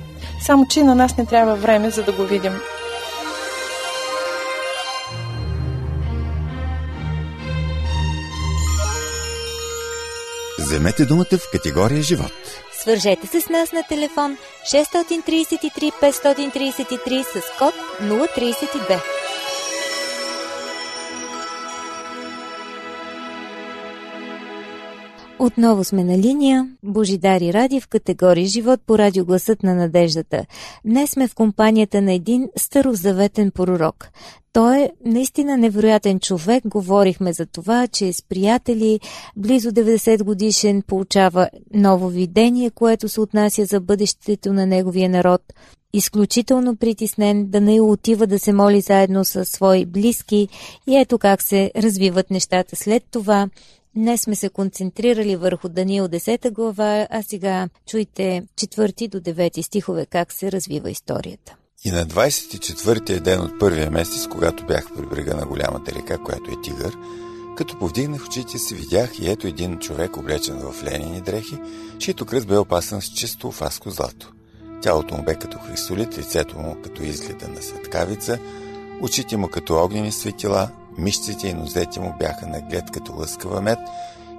Само, 0.46 0.68
че 0.68 0.84
на 0.84 0.96
нас 0.96 1.18
не 1.18 1.26
трябва 1.26 1.56
време, 1.56 1.90
за 1.90 2.04
да 2.04 2.12
го 2.12 2.24
видим. 2.24 2.54
Вземете 10.72 11.06
думата 11.06 11.38
в 11.38 11.52
категория 11.52 12.02
живот. 12.02 12.32
Свържете 12.82 13.28
се 13.28 13.42
с 13.42 13.50
нас 13.50 13.72
на 13.72 13.84
телефон 13.90 14.38
633 14.74 15.92
533 16.02 17.24
с 17.24 17.58
код 17.60 17.74
032. 18.02 19.21
Отново 25.44 25.84
сме 25.84 26.04
на 26.04 26.18
линия. 26.18 26.70
Божидари 26.84 27.54
Ради 27.54 27.80
в 27.80 27.88
категория 27.88 28.48
Живот 28.48 28.80
по 28.88 28.98
радиогласът 28.98 29.64
на 29.64 29.76
надеждата. 29.76 30.46
Днес 30.86 31.10
сме 31.10 31.28
в 31.28 31.36
компанията 31.36 32.02
на 32.02 32.14
един 32.14 32.50
старозаветен 32.58 33.52
пророк. 33.52 34.10
Той 34.54 34.80
е 34.80 34.92
наистина 35.06 35.58
невероятен 35.58 36.20
човек. 36.20 36.64
Говорихме 36.68 37.34
за 37.34 37.46
това, 37.46 37.88
че 37.88 38.08
е 38.08 38.14
с 38.14 38.22
приятели, 38.22 39.00
близо 39.38 39.72
90 39.72 40.24
годишен, 40.24 40.82
получава 40.88 41.50
ново 41.74 42.10
видение, 42.10 42.70
което 42.70 43.10
се 43.10 43.22
отнася 43.22 43.66
за 43.66 43.80
бъдещето 43.80 44.54
на 44.54 44.66
неговия 44.66 45.10
народ. 45.10 45.42
Изключително 45.94 46.76
притеснен, 46.76 47.46
Данаил 47.46 47.92
отива 47.92 48.28
да 48.28 48.40
се 48.40 48.54
моли 48.54 48.82
заедно 48.82 49.26
с 49.26 49.46
свои 49.46 49.86
близки 49.86 50.48
и 50.88 50.98
ето 50.98 51.18
как 51.18 51.42
се 51.42 51.72
развиват 51.76 52.32
нещата 52.32 52.76
след 52.76 53.04
това. 53.12 53.50
Днес 53.96 54.22
сме 54.22 54.36
се 54.36 54.50
концентрирали 54.50 55.36
върху 55.36 55.70
Даниил 55.70 56.08
10 56.08 56.52
глава, 56.52 57.08
а 57.10 57.24
сега 57.24 57.70
чуйте 57.88 58.44
4 58.56 59.10
до 59.10 59.20
9 59.20 59.62
стихове 59.62 60.06
как 60.06 60.34
се 60.34 60.52
развива 60.52 60.92
историята. 60.92 61.56
И 61.84 61.92
на 61.92 62.06
24-тия 62.06 63.20
ден 63.20 63.42
от 63.42 63.60
първия 63.60 63.92
месец, 63.92 64.28
когато 64.28 64.66
бях 64.66 64.88
при 64.96 65.06
брега 65.06 65.36
на 65.36 65.46
голямата 65.46 65.92
река, 65.92 66.18
която 66.18 66.52
е 66.52 66.62
Тигър, 66.64 66.98
като 67.58 67.80
повдигнах 67.80 68.26
очите 68.26 68.58
си, 68.58 68.76
видях 68.76 69.20
и 69.20 69.30
ето 69.30 69.48
един 69.48 69.80
човек, 69.80 70.18
облечен 70.18 70.60
в 70.60 70.84
ленини 70.84 71.22
дрехи, 71.22 71.58
чието 72.00 72.26
кръст 72.26 72.48
бе 72.48 72.58
опасан 72.58 73.02
с 73.02 73.06
чисто 73.06 73.52
фаско 73.52 73.90
злато. 73.90 74.34
Тялото 74.82 75.16
му 75.16 75.24
бе 75.24 75.36
като 75.36 75.58
хрисолит, 75.60 76.18
лицето 76.18 76.58
му 76.58 76.76
като 76.84 77.04
изгледа 77.04 77.48
на 77.48 77.62
светкавица, 77.62 78.40
очите 79.02 79.38
му 79.38 79.48
като 79.48 79.84
огнени 79.84 80.12
светила, 80.12 80.70
мишците 80.98 81.48
и 81.48 81.54
нозете 81.54 82.00
му 82.00 82.16
бяха 82.20 82.48
наглед 82.48 82.92
като 82.92 83.16
лъскава 83.16 83.62
мед 83.62 83.80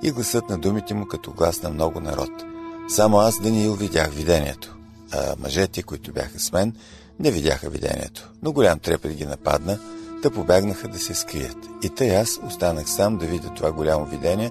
и 0.03 0.11
гласът 0.11 0.49
на 0.49 0.59
думите 0.59 0.95
му 0.95 1.07
като 1.07 1.33
глас 1.33 1.63
на 1.63 1.71
много 1.71 2.01
народ. 2.01 2.31
Само 2.89 3.19
аз, 3.19 3.41
Даниил, 3.41 3.75
видях 3.75 4.11
видението, 4.11 4.77
а 5.13 5.35
мъжете, 5.39 5.83
които 5.83 6.13
бяха 6.13 6.41
с 6.41 6.53
мен, 6.53 6.75
не 7.21 7.31
видяха 7.31 7.71
видението, 7.71 8.33
но 8.43 8.53
голям 8.53 8.79
трепет 8.79 9.15
ги 9.15 9.27
нападна, 9.27 9.79
да 10.23 10.31
побягнаха 10.31 10.89
да 10.89 10.99
се 10.99 11.15
скрият. 11.15 11.57
И 11.83 11.89
тъй 11.89 12.17
аз 12.17 12.41
останах 12.47 12.91
сам 12.91 13.19
да 13.19 13.27
видя 13.27 13.49
това 13.57 13.73
голямо 13.73 14.05
видение, 14.05 14.51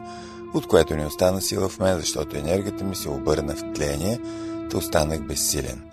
от 0.53 0.67
което 0.67 0.95
не 0.95 1.05
остана 1.05 1.41
сила 1.41 1.69
в 1.69 1.79
мен, 1.79 1.99
защото 1.99 2.37
енергията 2.37 2.83
ми 2.83 2.95
се 2.95 3.09
обърна 3.09 3.55
в 3.55 3.73
тление, 3.73 4.19
да 4.69 4.77
останах 4.77 5.21
безсилен. 5.21 5.83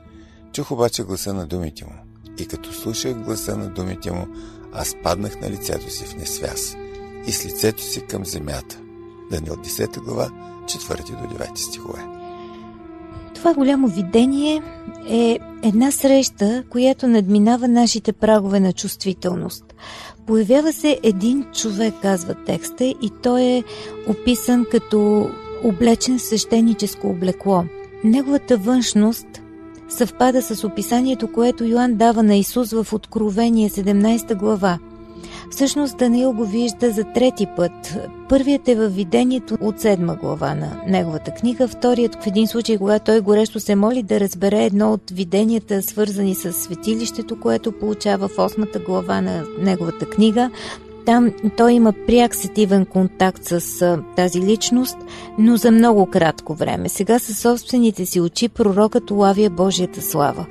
Чух 0.52 0.70
обаче 0.70 1.02
гласа 1.02 1.34
на 1.34 1.46
думите 1.46 1.84
му. 1.84 1.92
И 2.38 2.46
като 2.46 2.72
слушах 2.72 3.14
гласа 3.14 3.56
на 3.56 3.68
думите 3.68 4.12
му, 4.12 4.26
аз 4.72 4.94
паднах 5.02 5.40
на 5.40 5.50
лицето 5.50 5.90
си 5.90 6.04
в 6.04 6.16
несвяз 6.16 6.76
и 7.26 7.32
с 7.32 7.46
лицето 7.46 7.82
си 7.82 8.00
към 8.00 8.24
земята. 8.24 8.80
Данил 9.30 9.54
10 9.54 10.00
глава, 10.04 10.30
4 10.64 11.28
до 11.28 11.34
9 11.34 11.56
стихове. 11.56 12.04
Това 13.34 13.54
голямо 13.54 13.88
видение 13.88 14.62
е 15.08 15.38
една 15.62 15.90
среща, 15.90 16.64
която 16.70 17.08
надминава 17.08 17.68
нашите 17.68 18.12
прагове 18.12 18.60
на 18.60 18.72
чувствителност. 18.72 19.74
Появява 20.26 20.72
се 20.72 20.98
един 21.02 21.46
човек, 21.54 21.94
казва 22.02 22.34
текста, 22.34 22.84
и 22.84 23.10
той 23.22 23.42
е 23.42 23.64
описан 24.08 24.66
като 24.70 25.30
облечен 25.64 26.18
в 26.18 26.22
свещеническо 26.22 27.08
облекло. 27.08 27.64
Неговата 28.04 28.56
външност 28.56 29.26
съвпада 29.88 30.42
с 30.42 30.64
описанието, 30.64 31.32
което 31.32 31.64
Йоанн 31.64 31.94
дава 31.94 32.22
на 32.22 32.36
Исус 32.36 32.72
в 32.72 32.92
Откровение 32.92 33.70
17 33.70 34.34
глава. 34.34 34.78
Всъщност 35.50 35.96
Даниил 35.96 36.32
го 36.32 36.44
вижда 36.44 36.90
за 36.90 37.04
трети 37.04 37.46
път. 37.56 37.98
Първият 38.28 38.68
е 38.68 38.74
във 38.74 38.94
видението 38.94 39.58
от 39.60 39.80
седма 39.80 40.14
глава 40.14 40.54
на 40.54 40.82
неговата 40.86 41.30
книга, 41.30 41.68
вторият 41.68 42.14
в 42.14 42.26
един 42.26 42.46
случай, 42.46 42.78
когато 42.78 43.04
той 43.04 43.20
горещо 43.20 43.60
се 43.60 43.74
моли 43.74 44.02
да 44.02 44.20
разбере 44.20 44.64
едно 44.64 44.92
от 44.92 45.10
виденията, 45.10 45.82
свързани 45.82 46.34
с 46.34 46.52
светилището, 46.52 47.40
което 47.40 47.72
получава 47.72 48.28
в 48.28 48.38
осмата 48.38 48.78
глава 48.78 49.20
на 49.20 49.44
неговата 49.60 50.06
книга. 50.06 50.50
Там 51.08 51.32
той 51.56 51.72
има 51.72 51.92
пряк 52.06 52.34
сетивен 52.34 52.86
контакт 52.86 53.44
с 53.44 53.82
а, 53.82 53.98
тази 54.16 54.40
личност, 54.40 54.96
но 55.38 55.56
за 55.56 55.70
много 55.70 56.06
кратко 56.06 56.54
време. 56.54 56.88
Сега 56.88 57.18
със 57.18 57.38
собствените 57.38 58.06
си 58.06 58.20
очи 58.20 58.48
пророкът 58.48 59.10
улавя 59.10 59.50
Божията 59.50 60.02
слава. 60.02 60.46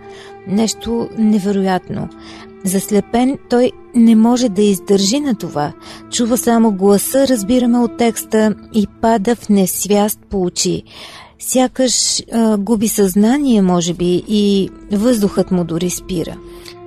Нещо 0.47 1.09
невероятно. 1.17 2.09
Заслепен, 2.63 3.37
той 3.49 3.71
не 3.95 4.15
може 4.15 4.49
да 4.49 4.61
издържи 4.61 5.19
на 5.19 5.35
това. 5.35 5.73
Чува 6.11 6.37
само 6.37 6.71
гласа, 6.71 7.27
разбираме 7.27 7.79
от 7.79 7.97
текста, 7.97 8.55
и 8.73 8.87
пада 9.01 9.35
в 9.35 9.49
несвяст 9.49 10.19
по 10.29 10.41
очи. 10.41 10.83
Сякаш 11.39 12.23
а, 12.31 12.57
губи 12.57 12.87
съзнание, 12.87 13.61
може 13.61 13.93
би, 13.93 14.23
и 14.27 14.69
въздухът 14.91 15.51
му 15.51 15.63
дори 15.63 15.89
спира. 15.89 16.37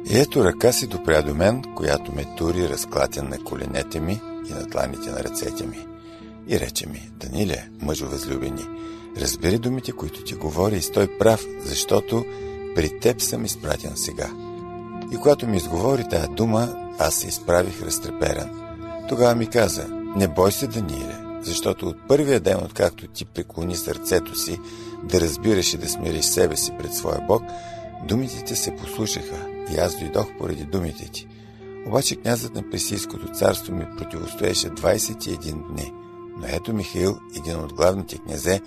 И 0.07 0.19
ето 0.19 0.45
ръка 0.45 0.73
си 0.73 0.87
допря 0.87 1.23
до 1.23 1.35
мен, 1.35 1.62
която 1.76 2.12
ме 2.12 2.25
тури 2.37 2.69
разклатен 2.69 3.28
на 3.28 3.38
коленете 3.38 4.00
ми 4.00 4.21
и 4.50 4.52
на 4.52 4.62
дланите 4.62 5.11
на 5.11 5.25
ръцете 5.25 5.66
ми. 5.66 5.87
И 6.49 6.61
рече 6.61 6.87
ми, 6.87 7.11
Даниле, 7.12 7.69
мъжо 7.83 8.07
възлюбени, 8.07 8.66
разбери 9.16 9.59
думите, 9.59 9.92
които 9.92 10.25
ти 10.25 10.35
говори 10.35 10.76
и 10.76 10.83
стой 10.83 11.19
прав, 11.19 11.45
защото 11.64 12.25
при 12.75 13.00
теб 13.00 13.21
съм 13.21 13.45
изпратен 13.45 13.92
сега. 13.97 14.30
И 15.12 15.16
когато 15.16 15.47
ми 15.47 15.57
изговори 15.57 16.04
тая 16.11 16.28
дума, 16.28 16.69
аз 16.99 17.14
се 17.14 17.28
изправих 17.28 17.83
разтреперен. 17.83 18.50
Тогава 19.09 19.35
ми 19.35 19.47
каза, 19.47 19.87
не 20.16 20.28
бой 20.28 20.52
се, 20.52 20.66
Даниеле, 20.66 21.16
защото 21.42 21.87
от 21.87 22.09
първия 22.09 22.40
ден, 22.40 22.57
откакто 22.64 23.07
ти 23.07 23.25
преклони 23.25 23.76
сърцето 23.76 24.38
си 24.38 24.59
да 25.04 25.21
разбираш 25.21 25.75
и 25.75 25.78
да 25.78 25.88
смириш 25.88 26.25
себе 26.25 26.57
си 26.57 26.73
пред 26.78 26.95
своя 26.95 27.21
Бог, 27.28 27.42
думите 28.09 28.45
ти 28.45 28.57
се 28.57 28.76
послушаха 28.76 29.50
и 29.75 29.77
аз 29.77 29.99
дойдох 29.99 30.27
поради 30.39 30.65
думите 30.65 31.09
ти. 31.09 31.27
Обаче 31.87 32.17
князът 32.17 32.55
на 32.55 32.71
Пресийското 32.71 33.29
царство 33.29 33.75
ми 33.75 33.87
противостоеше 33.99 34.69
21 34.69 35.73
дни. 35.73 35.93
Но 36.39 36.47
ето 36.47 36.73
Михаил, 36.73 37.19
един 37.37 37.57
от 37.57 37.73
главните 37.73 38.19
князе, 38.19 38.61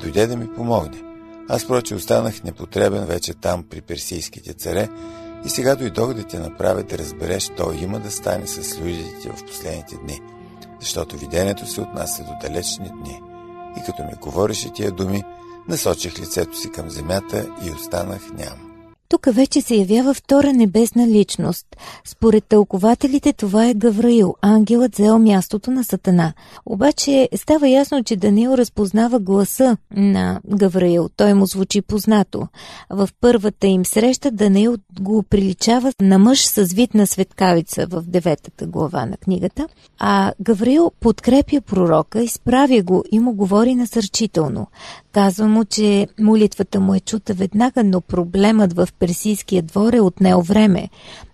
дойде 0.00 0.26
да 0.26 0.36
ми 0.36 0.54
помогне. 0.54 1.02
Аз 1.48 1.66
проче 1.66 1.94
останах 1.94 2.42
непотребен 2.44 3.04
вече 3.04 3.34
там 3.34 3.64
при 3.70 3.80
персийските 3.80 4.52
царе 4.52 4.88
и 5.44 5.48
сега 5.48 5.76
дойдох 5.76 6.14
да 6.14 6.24
те 6.24 6.38
направя 6.38 6.82
да 6.82 6.98
разбереш, 6.98 7.50
то 7.56 7.72
има 7.72 8.00
да 8.00 8.10
стане 8.10 8.46
с 8.46 8.78
людите 8.78 9.30
в 9.36 9.46
последните 9.46 9.96
дни, 9.96 10.20
защото 10.80 11.16
видението 11.16 11.66
се 11.66 11.80
отнася 11.80 12.22
до 12.22 12.48
далечни 12.48 12.88
дни. 12.88 13.20
И 13.80 13.84
като 13.86 14.02
ми 14.02 14.12
говореше 14.20 14.72
тия 14.72 14.92
думи, 14.92 15.22
насочих 15.68 16.20
лицето 16.20 16.56
си 16.56 16.70
към 16.70 16.90
земята 16.90 17.48
и 17.66 17.70
останах 17.70 18.32
ням. 18.32 18.69
Тук 19.10 19.26
вече 19.32 19.60
се 19.60 19.74
явява 19.74 20.14
втора 20.14 20.52
небесна 20.52 21.08
личност. 21.08 21.66
Според 22.04 22.44
тълкователите 22.44 23.32
това 23.32 23.66
е 23.66 23.74
Гавраил, 23.74 24.34
ангелът 24.42 24.92
взел 24.94 25.18
мястото 25.18 25.70
на 25.70 25.84
Сатана. 25.84 26.32
Обаче 26.66 27.28
става 27.36 27.68
ясно, 27.68 28.04
че 28.04 28.16
Даниил 28.16 28.50
разпознава 28.50 29.18
гласа 29.18 29.76
на 29.96 30.40
Гавраил. 30.46 31.08
Той 31.16 31.34
му 31.34 31.46
звучи 31.46 31.82
познато. 31.82 32.48
В 32.90 33.08
първата 33.20 33.66
им 33.66 33.84
среща 33.84 34.30
Даниил 34.30 34.76
го 35.00 35.22
приличава 35.22 35.92
на 36.00 36.18
мъж 36.18 36.46
с 36.46 36.64
вид 36.64 36.94
на 36.94 37.06
светкавица 37.06 37.86
в 37.86 38.02
деветата 38.06 38.66
глава 38.66 39.06
на 39.06 39.16
книгата, 39.16 39.68
а 39.98 40.32
Гавраил 40.40 40.90
подкрепя 41.00 41.60
пророка, 41.60 42.22
изправя 42.22 42.82
го 42.82 43.04
и 43.12 43.18
му 43.18 43.32
говори 43.32 43.74
насърчително. 43.74 44.66
Казва 45.12 45.46
му, 45.46 45.64
че 45.64 46.08
молитвата 46.20 46.80
му 46.80 46.94
е 46.94 47.00
чута 47.00 47.34
веднага, 47.34 47.84
но 47.84 48.00
проблемът 48.00 48.72
в 48.72 48.88
персийския 48.98 49.62
двор 49.62 49.92
е 49.92 50.00
отнел 50.00 50.40
време. 50.40 50.88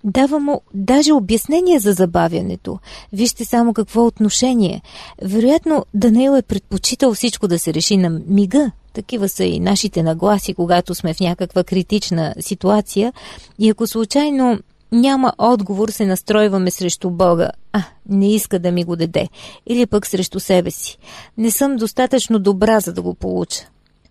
Дава 0.04 0.38
му 0.38 0.60
даже 0.74 1.12
обяснение 1.12 1.78
за 1.78 1.92
забавянето. 1.92 2.78
Вижте 3.12 3.44
само 3.44 3.74
какво 3.74 4.06
отношение. 4.06 4.82
Вероятно, 5.22 5.86
Даниил 5.94 6.36
е 6.36 6.42
предпочитал 6.42 7.14
всичко 7.14 7.48
да 7.48 7.58
се 7.58 7.74
реши 7.74 7.96
на 7.96 8.20
мига. 8.26 8.70
Такива 8.92 9.28
са 9.28 9.44
и 9.44 9.60
нашите 9.60 10.02
нагласи, 10.02 10.54
когато 10.54 10.94
сме 10.94 11.14
в 11.14 11.20
някаква 11.20 11.64
критична 11.64 12.34
ситуация. 12.40 13.12
И 13.58 13.70
ако 13.70 13.86
случайно 13.86 14.58
няма 14.92 15.32
отговор, 15.38 15.88
се 15.88 16.06
настройваме 16.06 16.70
срещу 16.70 17.10
Бога. 17.10 17.50
А, 17.76 17.82
не 18.08 18.34
иска 18.34 18.58
да 18.58 18.72
ми 18.72 18.84
го 18.84 18.96
даде. 18.96 19.28
Или 19.66 19.86
пък 19.86 20.06
срещу 20.06 20.40
себе 20.40 20.70
си. 20.70 20.98
Не 21.38 21.50
съм 21.50 21.76
достатъчно 21.76 22.38
добра, 22.38 22.80
за 22.80 22.92
да 22.92 23.02
го 23.02 23.14
получа. 23.14 23.66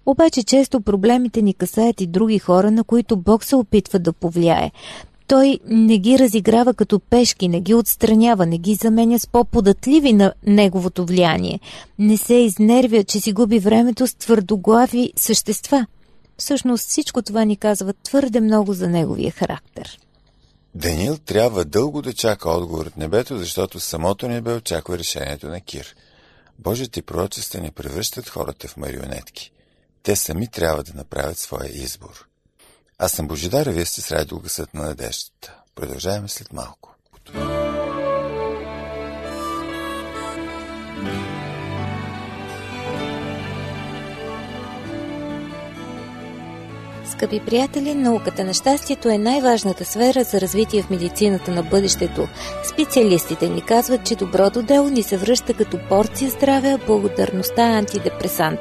Обаче 0.06 0.44
често 0.44 0.82
проблемите 0.82 1.42
ни 1.42 1.54
касаят 1.54 2.02
и 2.02 2.08
други 2.08 2.40
хора, 2.40 2.72
на 2.72 2.84
които 2.84 3.18
Бог 3.18 3.44
се 3.44 3.56
опитва 3.56 4.00
да 4.00 4.14
повлияе. 4.14 4.72
Той 5.28 5.60
не 5.68 5.98
ги 5.98 6.20
разиграва 6.20 6.74
като 6.74 7.00
пешки, 7.00 7.48
не 7.48 7.62
ги 7.62 7.74
отстранява, 7.74 8.46
не 8.46 8.58
ги 8.58 8.76
заменя 8.76 9.20
с 9.20 9.28
по-податливи 9.28 10.14
на 10.14 10.34
неговото 10.48 11.06
влияние. 11.06 11.60
Не 12.00 12.18
се 12.18 12.34
изнервя, 12.34 13.04
че 13.04 13.20
си 13.20 13.34
губи 13.34 13.60
времето 13.60 14.08
с 14.08 14.16
твърдоглави 14.16 15.14
същества. 15.16 15.86
Всъщност 16.38 16.90
всичко 16.90 17.22
това 17.22 17.44
ни 17.44 17.56
казва 17.56 17.94
твърде 18.04 18.40
много 18.42 18.74
за 18.74 18.90
неговия 18.90 19.32
характер. 19.32 20.00
Даниил 20.76 21.18
трябва 21.18 21.66
дълго 21.66 22.02
да 22.02 22.14
чака 22.14 22.50
отговор 22.50 22.86
от 22.86 22.98
небето, 22.98 23.38
защото 23.38 23.80
самото 23.80 24.28
небе 24.28 24.54
очаква 24.54 24.98
решението 24.98 25.48
на 25.48 25.62
Кир. 25.62 25.96
Божите 26.60 27.02
пророчества 27.02 27.62
не 27.62 27.72
превръщат 27.72 28.30
хората 28.30 28.68
в 28.68 28.78
марионетки. 28.78 29.52
Те 30.04 30.16
сами 30.16 30.48
трябва 30.48 30.84
да 30.84 30.94
направят 30.94 31.40
своя 31.40 31.70
избор. 31.70 32.28
Аз 32.98 33.12
съм 33.12 33.28
Божидар, 33.28 33.68
вие 33.68 33.86
сте 33.86 34.02
с 34.02 34.12
радиогъсът 34.12 34.74
на 34.74 34.84
надеждата. 34.84 35.56
Продължаваме 35.76 36.28
след 36.28 36.54
малко. 36.54 36.95
Скъпи 47.16 47.40
приятели, 47.40 47.96
науката 47.96 48.44
на 48.44 48.54
щастието 48.54 49.10
е 49.10 49.18
най-важната 49.18 49.86
сфера 49.86 50.24
за 50.24 50.42
развитие 50.42 50.82
в 50.82 50.90
медицината 50.90 51.52
на 51.52 51.64
бъдещето. 51.64 52.28
Специалистите 52.74 53.50
ни 53.50 53.62
казват, 53.62 54.06
че 54.06 54.16
доброто 54.16 54.62
дело 54.62 54.90
ни 54.90 55.04
се 55.04 55.18
връща 55.18 55.54
като 55.54 55.78
порция 55.90 56.30
здраве, 56.32 56.70
а 56.70 56.86
благодарността 56.88 57.70
е 57.70 57.78
антидепресант. 57.78 58.60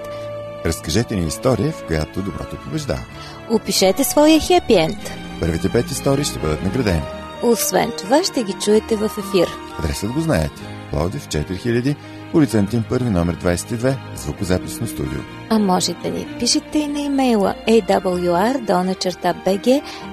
Разкажете 0.66 1.16
ни 1.16 1.26
история, 1.26 1.73
в 1.73 1.87
която 1.87 2.23
доброто 2.23 2.56
побеждава. 2.64 3.04
Опишете 3.50 4.04
своя 4.04 4.40
хепи 4.40 4.75
енд. 4.75 4.99
Първите 5.40 5.68
пет 5.68 5.90
истории 5.90 6.25
ще 6.25 6.38
бъдат 6.38 6.62
наградени. 6.62 7.02
Освен 7.42 7.92
това 7.99 8.25
ще 8.25 8.42
ги 8.42 8.52
чуете 8.64 8.96
в 8.96 9.11
ефир. 9.18 9.49
Адресът 9.78 10.12
го 10.12 10.20
знаете. 10.20 10.62
Пловдив 10.90 11.28
4000, 11.28 11.96
Антим 12.34 12.84
1, 12.90 13.12
номер 13.12 13.36
22, 13.36 13.96
звукозаписно 14.16 14.86
студио. 14.86 15.20
А 15.50 15.58
можете 15.58 15.96
да 16.02 16.10
ни 16.10 16.26
пишете 16.40 16.78
и 16.78 16.86
на 16.88 17.06
имейла 17.06 17.54
awr.bg 17.68 18.62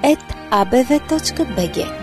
at 0.02 0.20
abv.bg. 0.50 2.02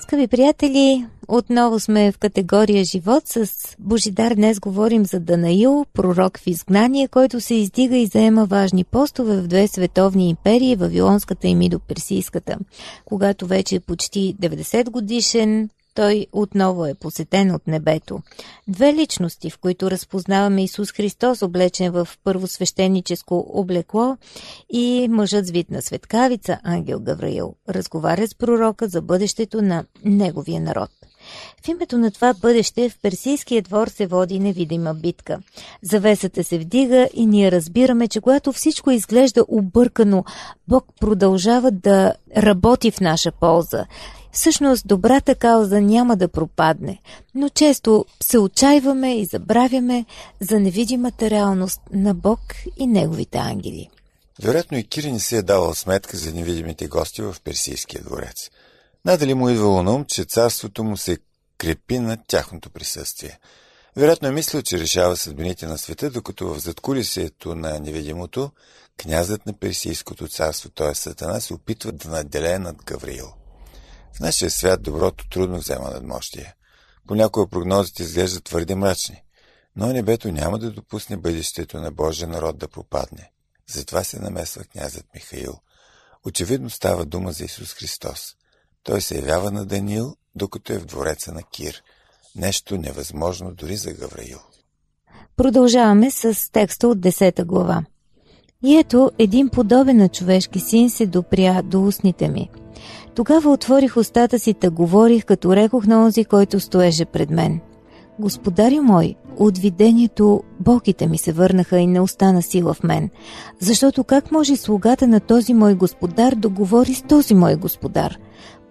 Скъпи 0.00 0.26
приятели, 0.26 1.06
отново 1.28 1.80
сме 1.80 2.12
в 2.12 2.18
категория 2.18 2.84
живот. 2.84 3.22
С 3.26 3.48
Божидар 3.78 4.34
днес 4.34 4.60
говорим 4.60 5.06
за 5.06 5.20
Данаил, 5.20 5.84
пророк 5.92 6.38
в 6.38 6.46
изгнание, 6.46 7.08
който 7.08 7.40
се 7.40 7.54
издига 7.54 7.96
и 7.96 8.06
заема 8.06 8.46
важни 8.46 8.84
постове 8.84 9.40
в 9.40 9.46
две 9.46 9.68
световни 9.68 10.28
империи, 10.28 10.76
Вавилонската 10.76 11.48
и 11.48 11.54
Мидоперсийската. 11.54 12.58
Когато 13.04 13.46
вече 13.46 13.76
е 13.76 13.80
почти 13.80 14.36
90 14.40 14.90
годишен, 14.90 15.68
той 15.94 16.26
отново 16.32 16.86
е 16.86 16.94
посетен 16.94 17.54
от 17.54 17.66
небето. 17.66 18.18
Две 18.68 18.94
личности, 18.94 19.50
в 19.50 19.58
които 19.58 19.90
разпознаваме 19.90 20.64
Исус 20.64 20.92
Христос, 20.92 21.42
облечен 21.42 21.92
в 21.92 22.08
първосвещеническо 22.24 23.46
облекло 23.48 24.16
и 24.72 25.08
мъжът 25.10 25.46
с 25.46 25.50
вид 25.50 25.70
на 25.70 25.82
светкавица, 25.82 26.58
ангел 26.62 27.00
Гавраил, 27.00 27.54
разговаря 27.68 28.28
с 28.28 28.34
пророка 28.34 28.88
за 28.88 29.02
бъдещето 29.02 29.62
на 29.62 29.84
неговия 30.04 30.60
народ. 30.60 30.90
В 31.64 31.68
името 31.68 31.98
на 31.98 32.10
това 32.10 32.34
бъдеще 32.34 32.88
в 32.88 32.98
персийския 33.02 33.62
двор 33.62 33.88
се 33.88 34.06
води 34.06 34.38
невидима 34.38 34.94
битка. 34.94 35.38
Завесата 35.82 36.44
се 36.44 36.58
вдига 36.58 37.08
и 37.14 37.26
ние 37.26 37.52
разбираме, 37.52 38.08
че 38.08 38.20
когато 38.20 38.52
всичко 38.52 38.90
изглежда 38.90 39.44
объркано, 39.48 40.24
Бог 40.68 40.84
продължава 41.00 41.70
да 41.70 42.12
работи 42.36 42.90
в 42.90 43.00
наша 43.00 43.32
полза 43.32 43.86
Всъщност 44.34 44.86
добрата 44.86 45.34
кауза 45.34 45.80
няма 45.80 46.16
да 46.16 46.28
пропадне, 46.28 47.00
но 47.34 47.48
често 47.48 48.04
се 48.22 48.38
отчаиваме 48.38 49.18
и 49.18 49.24
забравяме 49.24 50.04
за 50.40 50.60
невидимата 50.60 51.30
реалност 51.30 51.80
на 51.92 52.14
Бог 52.14 52.40
и 52.76 52.86
Неговите 52.86 53.38
ангели. 53.38 53.90
Вероятно 54.42 54.78
и 54.78 54.84
Кири 54.84 55.12
не 55.12 55.20
си 55.20 55.36
е 55.36 55.42
давал 55.42 55.74
сметка 55.74 56.16
за 56.16 56.32
невидимите 56.32 56.86
гости 56.86 57.22
в 57.22 57.36
Персийския 57.44 58.02
дворец. 58.02 58.50
Надали 59.04 59.34
му 59.34 59.48
идвало 59.48 59.82
на 59.82 59.94
ум, 59.94 60.04
че 60.04 60.24
царството 60.24 60.84
му 60.84 60.96
се 60.96 61.18
крепи 61.58 61.98
на 61.98 62.18
тяхното 62.26 62.70
присъствие. 62.70 63.38
Вероятно 63.96 64.28
е 64.28 64.32
мислил, 64.32 64.62
че 64.62 64.78
решава 64.78 65.16
съдбините 65.16 65.66
на 65.66 65.78
света, 65.78 66.10
докато 66.10 66.54
в 66.54 66.58
задкулисието 66.58 67.54
на 67.54 67.80
невидимото, 67.80 68.50
князът 68.96 69.46
на 69.46 69.52
Персийското 69.52 70.28
царство, 70.28 70.70
т.е. 70.70 70.94
Сатана, 70.94 71.40
се 71.40 71.54
опитва 71.54 71.92
да 71.92 72.08
наделее 72.08 72.58
над 72.58 72.84
Гавриил. 72.84 73.32
В 74.16 74.20
нашия 74.20 74.50
свят 74.50 74.82
доброто 74.82 75.28
трудно 75.28 75.58
взема 75.58 75.90
надмощие. 75.90 76.54
Понякога 77.06 77.50
прогнозите 77.50 78.02
изглеждат 78.02 78.44
твърде 78.44 78.74
мрачни, 78.74 79.22
но 79.76 79.86
небето 79.86 80.32
няма 80.32 80.58
да 80.58 80.70
допусне 80.70 81.16
бъдещето 81.16 81.80
на 81.80 81.90
Божия 81.90 82.28
народ 82.28 82.58
да 82.58 82.68
пропадне. 82.68 83.30
Затова 83.70 84.04
се 84.04 84.20
намесва 84.20 84.64
князът 84.64 85.06
Михаил. 85.14 85.54
Очевидно 86.26 86.70
става 86.70 87.04
дума 87.04 87.32
за 87.32 87.44
Исус 87.44 87.74
Христос. 87.74 88.36
Той 88.84 89.00
се 89.00 89.16
явява 89.16 89.50
на 89.50 89.64
Даниил, 89.64 90.16
докато 90.34 90.72
е 90.72 90.78
в 90.78 90.86
двореца 90.86 91.32
на 91.32 91.42
Кир. 91.42 91.82
Нещо 92.36 92.78
невъзможно 92.78 93.54
дори 93.54 93.76
за 93.76 93.92
Гавраил. 93.92 94.38
Продължаваме 95.36 96.10
с 96.10 96.52
текста 96.52 96.88
от 96.88 96.98
10 96.98 97.44
глава. 97.44 97.84
И 98.64 98.76
ето, 98.76 99.10
един 99.18 99.48
подобен 99.48 99.96
на 99.96 100.08
човешки 100.08 100.60
син 100.60 100.90
се 100.90 101.06
допря 101.06 101.62
до 101.62 101.84
устните 101.84 102.28
ми– 102.28 102.50
тогава 103.14 103.52
отворих 103.52 103.96
устата 103.96 104.38
си 104.38 104.54
да 104.60 104.70
говорих, 104.70 105.24
като 105.24 105.56
рекох 105.56 105.86
на 105.86 106.04
онзи, 106.04 106.24
който 106.24 106.60
стоеше 106.60 107.04
пред 107.04 107.30
мен. 107.30 107.60
Господарю 108.18 108.82
мой, 108.82 109.14
от 109.36 109.58
видението 109.58 110.42
боките 110.60 111.06
ми 111.06 111.18
се 111.18 111.32
върнаха 111.32 111.78
и 111.78 111.86
не 111.86 112.00
остана 112.00 112.42
сила 112.42 112.74
в 112.74 112.82
мен, 112.82 113.10
защото 113.60 114.04
как 114.04 114.32
може 114.32 114.56
слугата 114.56 115.06
на 115.06 115.20
този 115.20 115.54
мой 115.54 115.74
господар 115.74 116.34
да 116.34 116.48
говори 116.48 116.94
с 116.94 117.02
този 117.02 117.34
мой 117.34 117.56
господар, 117.56 118.18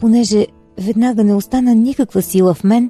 понеже 0.04 0.48
веднага 0.80 1.24
не 1.24 1.36
остана 1.36 1.76
никаква 1.76 2.22
сила 2.22 2.54
в 2.54 2.64
мен 2.64 2.90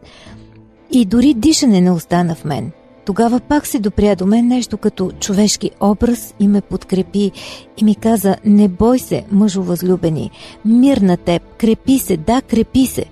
и 0.91 1.05
дори 1.05 1.33
дишане 1.33 1.81
не 1.81 1.91
остана 1.91 2.35
в 2.35 2.45
мен– 2.45 2.71
тогава 3.05 3.39
пак 3.39 3.67
се 3.67 3.79
допря 3.79 4.15
до 4.15 4.25
мен 4.25 4.47
нещо 4.47 4.77
като 4.77 5.11
човешки 5.11 5.71
образ 5.81 6.35
и 6.39 6.47
ме 6.47 6.61
подкрепи 6.61 7.31
и 7.77 7.83
ми 7.83 7.95
каза, 7.95 8.35
не 8.45 8.67
бой 8.67 8.99
се, 8.99 9.25
мъжо 9.31 9.63
възлюбени, 9.63 10.31
мир 10.65 10.97
на 10.97 11.17
теб, 11.17 11.41
крепи 11.57 11.99
се, 11.99 12.17
да, 12.17 12.41
крепи 12.41 12.85
се. 12.85 13.05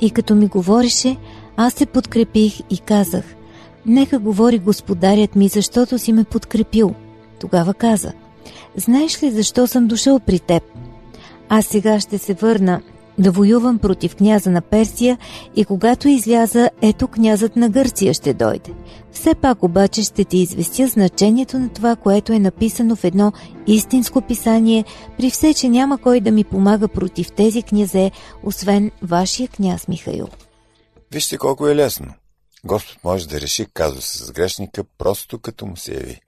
И 0.00 0.10
като 0.10 0.34
ми 0.34 0.46
говореше, 0.46 1.16
аз 1.56 1.74
се 1.74 1.86
подкрепих 1.86 2.60
и 2.70 2.78
казах, 2.78 3.24
нека 3.86 4.18
говори 4.18 4.58
господарят 4.58 5.36
ми, 5.36 5.48
защото 5.48 5.98
си 5.98 6.12
ме 6.12 6.24
подкрепил. 6.24 6.94
Тогава 7.40 7.74
каза, 7.74 8.12
знаеш 8.76 9.22
ли 9.22 9.30
защо 9.30 9.66
съм 9.66 9.86
дошъл 9.86 10.20
при 10.20 10.38
теб? 10.38 10.62
Аз 11.48 11.66
сега 11.66 12.00
ще 12.00 12.18
се 12.18 12.34
върна 12.34 12.80
да 13.18 13.30
воювам 13.30 13.78
против 13.78 14.16
княза 14.16 14.50
на 14.50 14.60
Персия 14.60 15.18
и 15.56 15.64
когато 15.64 16.08
изляза, 16.08 16.70
ето 16.82 17.08
князът 17.08 17.56
на 17.56 17.68
Гърция 17.68 18.14
ще 18.14 18.34
дойде. 18.34 18.70
Все 19.12 19.34
пак 19.34 19.62
обаче 19.62 20.02
ще 20.02 20.24
ти 20.24 20.38
известя 20.38 20.86
значението 20.86 21.58
на 21.58 21.68
това, 21.68 21.96
което 21.96 22.32
е 22.32 22.38
написано 22.38 22.96
в 22.96 23.04
едно 23.04 23.32
истинско 23.66 24.20
писание, 24.20 24.84
при 25.18 25.30
все, 25.30 25.54
че 25.54 25.68
няма 25.68 25.98
кой 25.98 26.20
да 26.20 26.30
ми 26.30 26.44
помага 26.44 26.88
против 26.88 27.32
тези 27.32 27.62
князе, 27.62 28.10
освен 28.42 28.90
вашия 29.02 29.48
княз 29.48 29.88
Михаил. 29.88 30.28
Вижте 31.12 31.38
колко 31.38 31.68
е 31.68 31.76
лесно. 31.76 32.14
Господ 32.64 33.04
може 33.04 33.28
да 33.28 33.40
реши 33.40 33.66
казуса 33.74 34.24
с 34.24 34.32
грешника 34.32 34.84
просто 34.98 35.38
като 35.38 35.66
му 35.66 35.76
се 35.76 35.94
яви. 35.94 36.20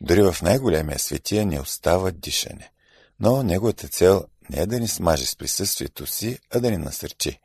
Дори 0.00 0.22
в 0.22 0.36
най-големия 0.42 0.98
светия 0.98 1.46
не 1.46 1.60
остава 1.60 2.10
дишане. 2.10 2.70
Но 3.20 3.42
неговата 3.42 3.88
цел 3.88 4.24
не 4.50 4.60
е 4.60 4.66
да 4.66 4.80
ни 4.80 4.88
смаже 4.88 5.26
с 5.26 5.36
присъствието 5.36 6.06
си, 6.06 6.38
а 6.54 6.60
да 6.60 6.70
ни 6.70 6.76
насърчи. 6.76 7.40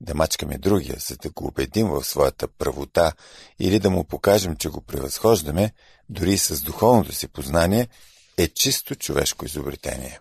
Да 0.00 0.14
мачкаме 0.14 0.58
другия, 0.58 0.96
за 0.98 1.16
да 1.16 1.30
го 1.30 1.46
убедим 1.46 1.88
в 1.88 2.04
своята 2.04 2.48
правота 2.48 3.12
или 3.58 3.78
да 3.78 3.90
му 3.90 4.04
покажем, 4.04 4.56
че 4.56 4.68
го 4.68 4.80
превъзхождаме, 4.80 5.72
дори 6.08 6.32
и 6.32 6.38
с 6.38 6.60
духовното 6.60 7.12
си 7.12 7.28
познание, 7.28 7.88
е 8.36 8.48
чисто 8.48 8.94
човешко 8.94 9.44
изобретение. 9.44 10.20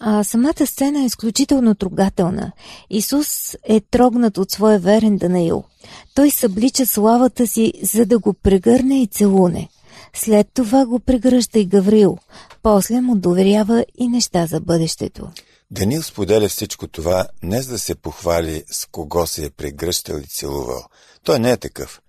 А 0.00 0.24
самата 0.24 0.66
сцена 0.66 1.02
е 1.02 1.06
изключително 1.06 1.74
трогателна. 1.74 2.52
Исус 2.90 3.56
е 3.64 3.80
трогнат 3.80 4.38
от 4.38 4.50
своя 4.50 4.78
верен 4.78 5.16
Данаил. 5.16 5.64
Той 6.14 6.30
съблича 6.30 6.86
славата 6.86 7.46
си, 7.46 7.72
за 7.82 8.06
да 8.06 8.18
го 8.18 8.34
прегърне 8.34 9.02
и 9.02 9.06
целуне. 9.06 9.68
След 10.14 10.48
това 10.54 10.86
го 10.86 11.00
прегръща 11.00 11.58
и 11.58 11.66
Гаврил. 11.66 12.18
После 12.62 13.00
му 13.00 13.16
доверява 13.16 13.84
и 13.98 14.08
неща 14.08 14.46
за 14.46 14.60
бъдещето. 14.60 15.30
Данил 15.70 16.02
споделя 16.02 16.48
всичко 16.48 16.88
това 16.88 17.26
не 17.42 17.62
за 17.62 17.72
да 17.72 17.78
се 17.78 17.94
похвали 17.94 18.64
с 18.70 18.86
кого 18.86 19.26
се 19.26 19.44
е 19.44 19.50
прегръщал 19.50 20.16
и 20.16 20.26
целувал. 20.26 20.84
Той 21.24 21.38
не 21.38 21.50
е 21.50 21.56
такъв. 21.56 22.00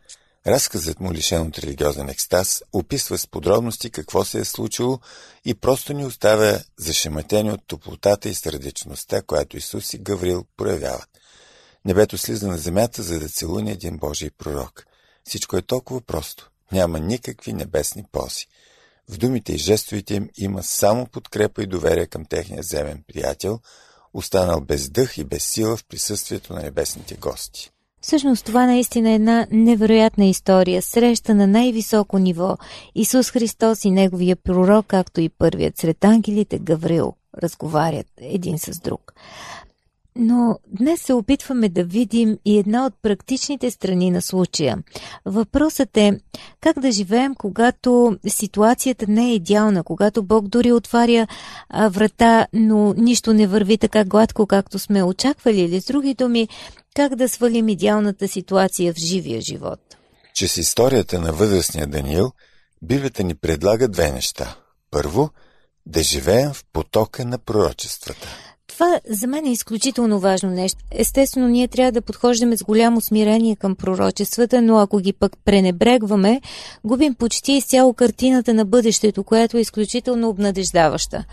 Разказът 0.47 0.99
му, 0.99 1.13
лишен 1.13 1.41
от 1.41 1.59
религиозен 1.59 2.09
екстаз, 2.09 2.63
описва 2.73 3.17
с 3.17 3.27
подробности 3.27 3.89
какво 3.89 4.25
се 4.25 4.39
е 4.39 4.45
случило 4.45 4.99
и 5.45 5.53
просто 5.53 5.93
ни 5.93 6.05
оставя 6.05 6.63
зашематени 6.77 7.51
от 7.51 7.61
топлотата 7.67 8.29
и 8.29 8.33
сърдечността, 8.33 9.21
която 9.21 9.57
Исус 9.57 9.93
и 9.93 9.97
Гаврил 9.97 10.45
проявяват. 10.57 11.09
Небето 11.85 12.17
слиза 12.17 12.47
на 12.47 12.57
земята, 12.57 13.03
за 13.03 13.19
да 13.19 13.29
целуне 13.29 13.71
един 13.71 13.97
Божий 13.97 14.29
пророк. 14.29 14.85
Всичко 15.23 15.57
е 15.57 15.61
толкова 15.61 16.01
просто. 16.01 16.50
Няма 16.71 16.99
никакви 16.99 17.53
небесни 17.53 18.03
пози. 18.11 18.47
В 19.09 19.17
думите 19.17 19.53
и 19.53 19.57
жестовите 19.57 20.15
им 20.15 20.29
има 20.37 20.63
само 20.63 21.05
подкрепа 21.05 21.63
и 21.63 21.67
доверие 21.67 22.05
към 22.05 22.25
техния 22.25 22.63
земен 22.63 23.03
приятел, 23.07 23.59
останал 24.13 24.61
без 24.61 24.89
дъх 24.89 25.17
и 25.17 25.23
без 25.23 25.43
сила 25.43 25.77
в 25.77 25.85
присъствието 25.85 26.53
на 26.53 26.61
небесните 26.61 27.15
гости. 27.15 27.71
Всъщност 28.01 28.45
това 28.45 28.65
наистина 28.65 29.09
е 29.09 29.15
една 29.15 29.47
невероятна 29.51 30.25
история, 30.25 30.81
среща 30.81 31.35
на 31.35 31.47
най-високо 31.47 32.17
ниво. 32.17 32.57
Исус 32.95 33.31
Христос 33.31 33.85
и 33.85 33.91
неговия 33.91 34.35
пророк, 34.35 34.85
както 34.87 35.21
и 35.21 35.29
първият 35.29 35.77
сред 35.77 36.03
ангелите 36.03 36.59
Гаврил, 36.59 37.13
разговарят 37.43 38.07
един 38.17 38.59
с 38.59 38.79
друг. 38.79 39.13
Но 40.15 40.59
днес 40.67 41.01
се 41.01 41.13
опитваме 41.13 41.69
да 41.69 41.83
видим 41.83 42.37
и 42.45 42.57
една 42.57 42.85
от 42.85 42.93
практичните 43.01 43.71
страни 43.71 44.11
на 44.11 44.21
случая. 44.21 44.77
Въпросът 45.25 45.97
е 45.97 46.19
как 46.61 46.79
да 46.79 46.91
живеем, 46.91 47.35
когато 47.35 48.17
ситуацията 48.27 49.05
не 49.07 49.29
е 49.29 49.35
идеална, 49.35 49.83
когато 49.83 50.23
Бог 50.23 50.47
дори 50.47 50.71
отваря 50.71 51.27
а, 51.69 51.89
врата, 51.89 52.47
но 52.53 52.93
нищо 52.93 53.33
не 53.33 53.47
върви 53.47 53.77
така 53.77 54.03
гладко, 54.03 54.47
както 54.47 54.79
сме 54.79 55.03
очаквали, 55.03 55.61
или 55.61 55.81
с 55.81 55.85
други 55.85 56.13
думи, 56.13 56.47
как 56.95 57.15
да 57.15 57.29
свалим 57.29 57.69
идеалната 57.69 58.27
ситуация 58.27 58.93
в 58.93 58.97
живия 58.97 59.41
живот. 59.41 59.79
Чрез 60.33 60.57
историята 60.57 61.19
на 61.19 61.33
възрастния 61.33 61.87
Даниил, 61.87 62.31
Библията 62.81 63.23
ни 63.23 63.35
предлага 63.35 63.87
две 63.87 64.11
неща. 64.11 64.55
Първо, 64.91 65.29
да 65.85 66.03
живеем 66.03 66.53
в 66.53 66.65
потока 66.73 67.25
на 67.25 67.37
пророчествата. 67.37 68.27
Това 68.81 68.99
за 69.09 69.27
мен 69.27 69.45
е 69.45 69.51
изключително 69.51 70.19
важно 70.19 70.49
нещо. 70.49 70.79
Естествено, 70.91 71.47
ние 71.47 71.67
трябва 71.67 71.91
да 71.91 72.01
подхождаме 72.01 72.57
с 72.57 72.63
голямо 72.63 73.01
смирение 73.01 73.55
към 73.55 73.75
пророчествата, 73.75 74.61
но 74.61 74.77
ако 74.77 74.97
ги 74.97 75.13
пък 75.13 75.37
пренебрегваме, 75.45 76.41
губим 76.83 77.15
почти 77.15 77.51
изцяло 77.51 77.93
картината 77.93 78.53
на 78.53 78.65
бъдещето, 78.65 79.23
която 79.23 79.57
е 79.57 79.61
изключително 79.61 80.29
обнадеждаваща. 80.29 81.23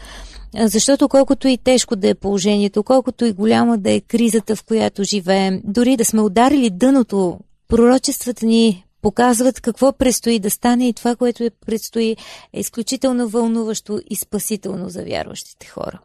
Защото 0.65 1.09
колкото 1.09 1.49
и 1.49 1.59
тежко 1.59 1.97
да 1.97 2.09
е 2.09 2.15
положението, 2.15 2.83
колкото 2.83 3.25
и 3.25 3.33
голяма 3.33 3.79
да 3.79 3.91
е 3.91 4.01
кризата, 4.01 4.57
в 4.57 4.65
която 4.65 5.05
живеем, 5.05 5.61
дори 5.65 5.97
да 5.97 6.05
сме 6.05 6.21
ударили 6.21 6.71
дъното, 6.71 7.39
пророчествата 7.69 8.47
ни 8.47 8.85
показват 9.03 9.61
какво 9.61 9.93
предстои 9.93 10.39
да 10.39 10.51
стане 10.51 10.89
и 10.89 10.93
това, 10.93 11.17
което 11.17 11.45
е 11.45 11.51
предстои, 11.67 12.17
е 12.53 12.61
изключително 12.61 13.29
вълнуващо 13.29 14.01
и 14.11 14.17
спасително 14.17 14.89
за 14.89 15.05
вярващите 15.05 15.67
хора. 15.67 15.99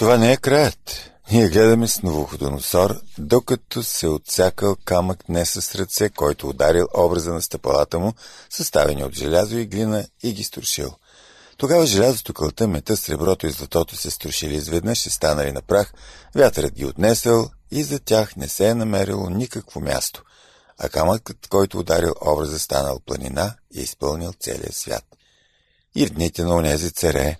Това 0.00 0.18
не 0.18 0.32
е 0.32 0.36
краят. 0.36 1.10
Ние 1.32 1.48
гледаме 1.48 1.88
с 1.88 2.02
Новоходоносор, 2.02 3.00
докато 3.18 3.82
се 3.82 4.08
отсякал 4.08 4.76
камък 4.84 5.28
не 5.28 5.44
с 5.46 5.74
ръце, 5.74 6.08
който 6.08 6.48
ударил 6.48 6.88
образа 6.94 7.32
на 7.32 7.42
стъпалата 7.42 7.98
му, 7.98 8.12
съставени 8.50 9.04
от 9.04 9.14
желязо 9.14 9.58
и 9.58 9.66
глина 9.66 10.04
и 10.22 10.32
ги 10.32 10.44
струшил. 10.44 10.90
Тогава 11.56 11.86
желязото, 11.86 12.34
кълта, 12.34 12.68
мета, 12.68 12.96
среброто 12.96 13.46
и 13.46 13.50
златото 13.50 13.96
се 13.96 14.10
струшили 14.10 14.54
изведнъж 14.54 15.06
и 15.06 15.10
станали 15.10 15.52
на 15.52 15.62
прах, 15.62 15.92
вятърът 16.34 16.74
ги 16.74 16.84
отнесъл 16.84 17.50
и 17.70 17.82
за 17.82 17.98
тях 17.98 18.36
не 18.36 18.48
се 18.48 18.68
е 18.68 18.74
намерило 18.74 19.30
никакво 19.30 19.80
място, 19.80 20.22
а 20.78 20.88
камъкът, 20.88 21.46
който 21.48 21.78
ударил 21.78 22.14
образа, 22.20 22.58
станал 22.58 23.00
планина 23.06 23.54
и 23.74 23.80
е 23.80 23.82
изпълнил 23.82 24.32
целия 24.40 24.72
свят. 24.72 25.04
И 25.94 26.06
в 26.06 26.10
дните 26.10 26.44
на 26.44 26.54
онези 26.54 26.90
царе, 26.90 27.36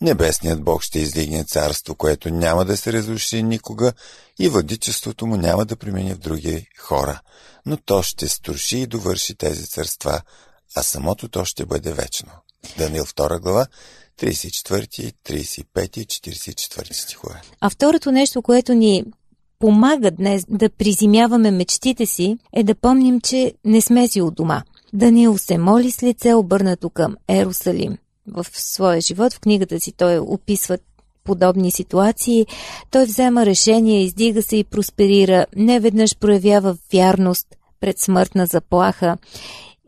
Небесният 0.00 0.62
Бог 0.64 0.82
ще 0.82 0.98
издигне 0.98 1.44
царство, 1.44 1.94
което 1.94 2.30
няма 2.30 2.64
да 2.64 2.76
се 2.76 2.92
разруши 2.92 3.42
никога 3.42 3.92
и 4.38 4.48
владичеството 4.48 5.26
му 5.26 5.36
няма 5.36 5.64
да 5.64 5.76
премине 5.76 6.14
в 6.14 6.18
други 6.18 6.66
хора, 6.78 7.20
но 7.66 7.76
то 7.76 8.02
ще 8.02 8.28
струши 8.28 8.78
и 8.78 8.86
довърши 8.86 9.34
тези 9.34 9.66
царства, 9.66 10.20
а 10.76 10.82
самото 10.82 11.28
то 11.28 11.44
ще 11.44 11.66
бъде 11.66 11.92
вечно. 11.92 12.28
Данил 12.78 13.04
2 13.04 13.40
глава, 13.40 13.66
34, 14.20 15.12
35 15.28 15.98
и 15.98 16.06
44 16.06 16.92
стихове. 16.92 17.42
А 17.60 17.70
второто 17.70 18.12
нещо, 18.12 18.42
което 18.42 18.74
ни 18.74 19.04
помага 19.58 20.10
днес 20.10 20.44
да 20.48 20.70
приземяваме 20.70 21.50
мечтите 21.50 22.06
си, 22.06 22.38
е 22.52 22.62
да 22.62 22.74
помним, 22.74 23.20
че 23.20 23.54
не 23.64 23.80
сме 23.80 24.08
си 24.08 24.20
от 24.20 24.34
дома. 24.34 24.62
Даниил 24.92 25.38
се 25.38 25.58
моли 25.58 25.90
с 25.90 26.02
лице 26.02 26.34
обърнато 26.34 26.90
към 26.90 27.16
Ерусалим 27.28 27.98
в 28.26 28.46
своя 28.52 29.00
живот. 29.00 29.32
В 29.32 29.40
книгата 29.40 29.80
си 29.80 29.92
той 29.92 30.18
описва 30.18 30.78
подобни 31.24 31.70
ситуации. 31.70 32.46
Той 32.90 33.04
взема 33.04 33.46
решение, 33.46 34.02
издига 34.02 34.42
се 34.42 34.56
и 34.56 34.64
просперира. 34.64 35.46
Не 35.56 35.80
веднъж 35.80 36.16
проявява 36.16 36.76
вярност 36.92 37.46
пред 37.80 37.98
смъртна 37.98 38.46
заплаха 38.46 39.16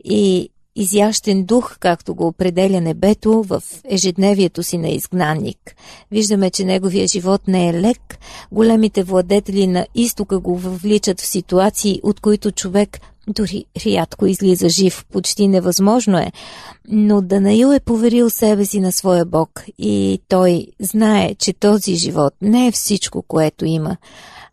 и 0.03 0.49
изящен 0.77 1.45
дух, 1.45 1.77
както 1.79 2.15
го 2.15 2.27
определя 2.27 2.81
небето 2.81 3.43
в 3.43 3.63
ежедневието 3.85 4.63
си 4.63 4.77
на 4.77 4.89
изгнанник. 4.89 5.75
Виждаме, 6.11 6.49
че 6.49 6.65
неговия 6.65 7.07
живот 7.07 7.41
не 7.47 7.69
е 7.69 7.81
лек. 7.81 8.17
Големите 8.51 9.03
владетели 9.03 9.67
на 9.67 9.87
изтока 9.95 10.39
го 10.39 10.57
въвличат 10.57 11.21
в 11.21 11.27
ситуации, 11.27 11.99
от 12.03 12.19
които 12.19 12.51
човек 12.51 12.99
дори 13.27 13.65
рядко 13.85 14.25
излиза 14.25 14.69
жив, 14.69 15.05
почти 15.11 15.47
невъзможно 15.47 16.17
е. 16.17 16.31
Но 16.87 17.21
Данаил 17.21 17.67
е 17.67 17.79
поверил 17.79 18.29
себе 18.29 18.65
си 18.65 18.79
на 18.79 18.91
своя 18.91 19.25
Бог 19.25 19.63
и 19.77 20.21
той 20.27 20.67
знае, 20.79 21.35
че 21.35 21.53
този 21.53 21.95
живот 21.95 22.33
не 22.41 22.67
е 22.67 22.71
всичко, 22.71 23.21
което 23.21 23.65
има, 23.65 23.97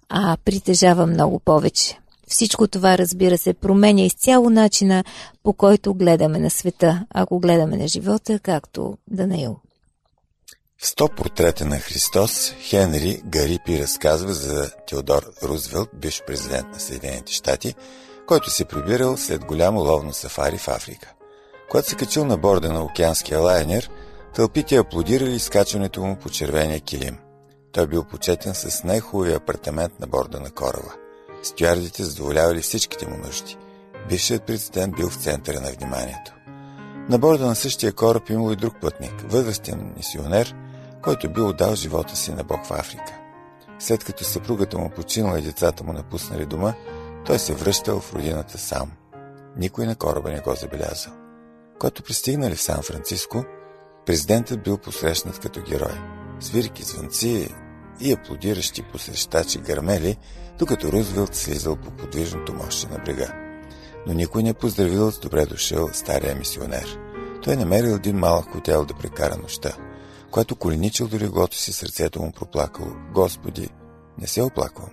а 0.08 0.36
притежава 0.44 1.06
много 1.06 1.38
повече. 1.38 1.98
Всичко 2.28 2.68
това, 2.68 2.98
разбира 2.98 3.38
се, 3.38 3.54
променя 3.54 4.02
изцяло 4.02 4.50
начина, 4.50 5.04
по 5.42 5.52
който 5.52 5.94
гледаме 5.94 6.38
на 6.38 6.50
света, 6.50 7.06
ако 7.10 7.40
гледаме 7.40 7.76
на 7.76 7.88
живота, 7.88 8.38
както 8.38 8.96
Данаил. 9.10 9.56
В 10.78 10.86
100 10.86 11.14
портрета 11.14 11.64
на 11.64 11.78
Христос 11.78 12.50
Хенри 12.50 13.22
Гарипи 13.24 13.82
разказва 13.82 14.32
за 14.32 14.70
Теодор 14.86 15.22
Рузвелт, 15.42 15.88
бивш 15.94 16.22
президент 16.26 16.68
на 16.72 16.80
Съединените 16.80 17.32
щати, 17.32 17.74
който 18.26 18.50
се 18.50 18.64
прибирал 18.64 19.16
след 19.16 19.44
голямо 19.44 19.80
ловно 19.80 20.12
сафари 20.12 20.58
в 20.58 20.68
Африка. 20.68 21.12
Когато 21.70 21.88
се 21.88 21.96
качил 21.96 22.24
на 22.24 22.36
борда 22.36 22.72
на 22.72 22.84
океанския 22.84 23.40
лайнер, 23.40 23.90
тълпите 24.34 24.76
аплодирали 24.76 25.38
скачването 25.38 26.04
му 26.04 26.16
по 26.16 26.28
червения 26.28 26.80
килим. 26.80 27.18
Той 27.72 27.86
бил 27.86 28.04
почетен 28.04 28.54
с 28.54 28.84
най-хубавия 28.84 29.36
апартамент 29.36 30.00
на 30.00 30.06
борда 30.06 30.40
на 30.40 30.50
кораба. 30.50 30.94
Стюардите 31.44 32.04
задоволявали 32.04 32.60
всичките 32.60 33.08
му 33.08 33.16
нужди. 33.16 33.56
Бившият 34.08 34.42
президент 34.42 34.96
бил 34.96 35.10
в 35.10 35.22
центъра 35.22 35.60
на 35.60 35.70
вниманието. 35.70 36.34
На 37.08 37.18
борда 37.18 37.46
на 37.46 37.54
същия 37.54 37.92
кораб 37.92 38.30
имал 38.30 38.52
и 38.52 38.56
друг 38.56 38.74
пътник, 38.80 39.12
възрастен 39.24 39.92
мисионер, 39.96 40.54
който 41.02 41.32
бил 41.32 41.48
отдал 41.48 41.74
живота 41.74 42.16
си 42.16 42.32
на 42.32 42.44
Бог 42.44 42.66
в 42.66 42.70
Африка. 42.70 43.18
След 43.78 44.04
като 44.04 44.24
съпругата 44.24 44.78
му 44.78 44.90
починала 44.90 45.38
и 45.38 45.42
децата 45.42 45.84
му 45.84 45.92
напуснали 45.92 46.46
дома, 46.46 46.74
той 47.26 47.38
се 47.38 47.54
връщал 47.54 48.00
в 48.00 48.14
родината 48.14 48.58
сам. 48.58 48.92
Никой 49.56 49.86
на 49.86 49.96
кораба 49.96 50.30
не 50.30 50.40
го 50.40 50.54
забелязал. 50.54 51.12
Когато 51.78 52.02
пристигнали 52.02 52.54
в 52.54 52.62
Сан-Франциско, 52.62 53.44
президентът 54.06 54.62
бил 54.62 54.78
посрещнат 54.78 55.38
като 55.38 55.62
герой. 55.62 55.94
Свирки, 56.40 56.82
звънци 56.82 57.54
и 58.00 58.12
аплодиращи 58.12 58.82
посрещачи 58.82 59.58
гърмели, 59.58 60.16
докато 60.58 60.92
Рузвелт 60.92 61.34
слизал 61.34 61.76
по 61.76 61.90
подвижното 61.90 62.54
мощи 62.54 62.86
на 62.86 62.98
брега. 62.98 63.32
Но 64.06 64.12
никой 64.12 64.42
не 64.42 64.54
поздравил 64.54 65.10
с 65.10 65.18
добре 65.18 65.46
дошъл 65.46 65.88
стария 65.92 66.34
мисионер. 66.36 66.98
Той 67.42 67.56
намерил 67.56 67.94
един 67.94 68.16
малък 68.16 68.52
хотел 68.52 68.84
да 68.84 68.94
прекара 68.94 69.36
нощта. 69.36 69.76
Когато 70.30 70.56
коленичил 70.56 71.08
до 71.08 71.18
леглото 71.18 71.56
си, 71.56 71.72
сърцето 71.72 72.22
му 72.22 72.32
проплакало. 72.32 72.90
Господи, 73.14 73.68
не 74.18 74.26
се 74.26 74.42
оплаквам. 74.42 74.90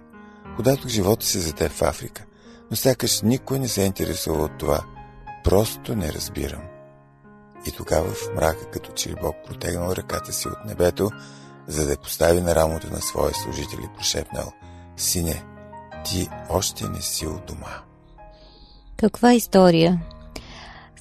Подадох 0.56 0.88
живота 0.88 1.26
си 1.26 1.40
за 1.40 1.54
теб 1.54 1.72
в 1.72 1.82
Африка, 1.82 2.26
но 2.72 2.78
сякаш 2.78 3.22
никой 3.22 3.60
не 3.60 3.68
се 3.68 3.82
интересува 3.82 4.44
от 4.44 4.58
това. 4.58 4.86
Просто 5.44 5.96
не 5.96 6.14
разбирам. 6.14 6.62
И 7.68 7.72
тогава 7.72 8.10
в 8.10 8.30
мрака, 8.36 8.72
като 8.72 8.92
че 8.92 9.16
Бог 9.22 9.36
протегнал 9.48 9.92
ръката 9.92 10.34
си 10.34 10.48
от 10.48 10.66
небето, 10.66 11.12
за 11.72 11.88
да 11.88 11.98
постави 11.98 12.42
на 12.42 12.56
рамото 12.56 12.88
на 12.92 13.02
своя 13.02 13.34
служител 13.34 13.78
и 13.84 13.96
прошепнал 13.98 14.52
«Сине, 14.98 15.44
ти 16.06 16.30
още 16.50 16.90
не 16.90 17.02
си 17.02 17.28
у 17.28 17.40
дома». 17.48 17.82
Каква 18.98 19.34
история? 19.34 20.02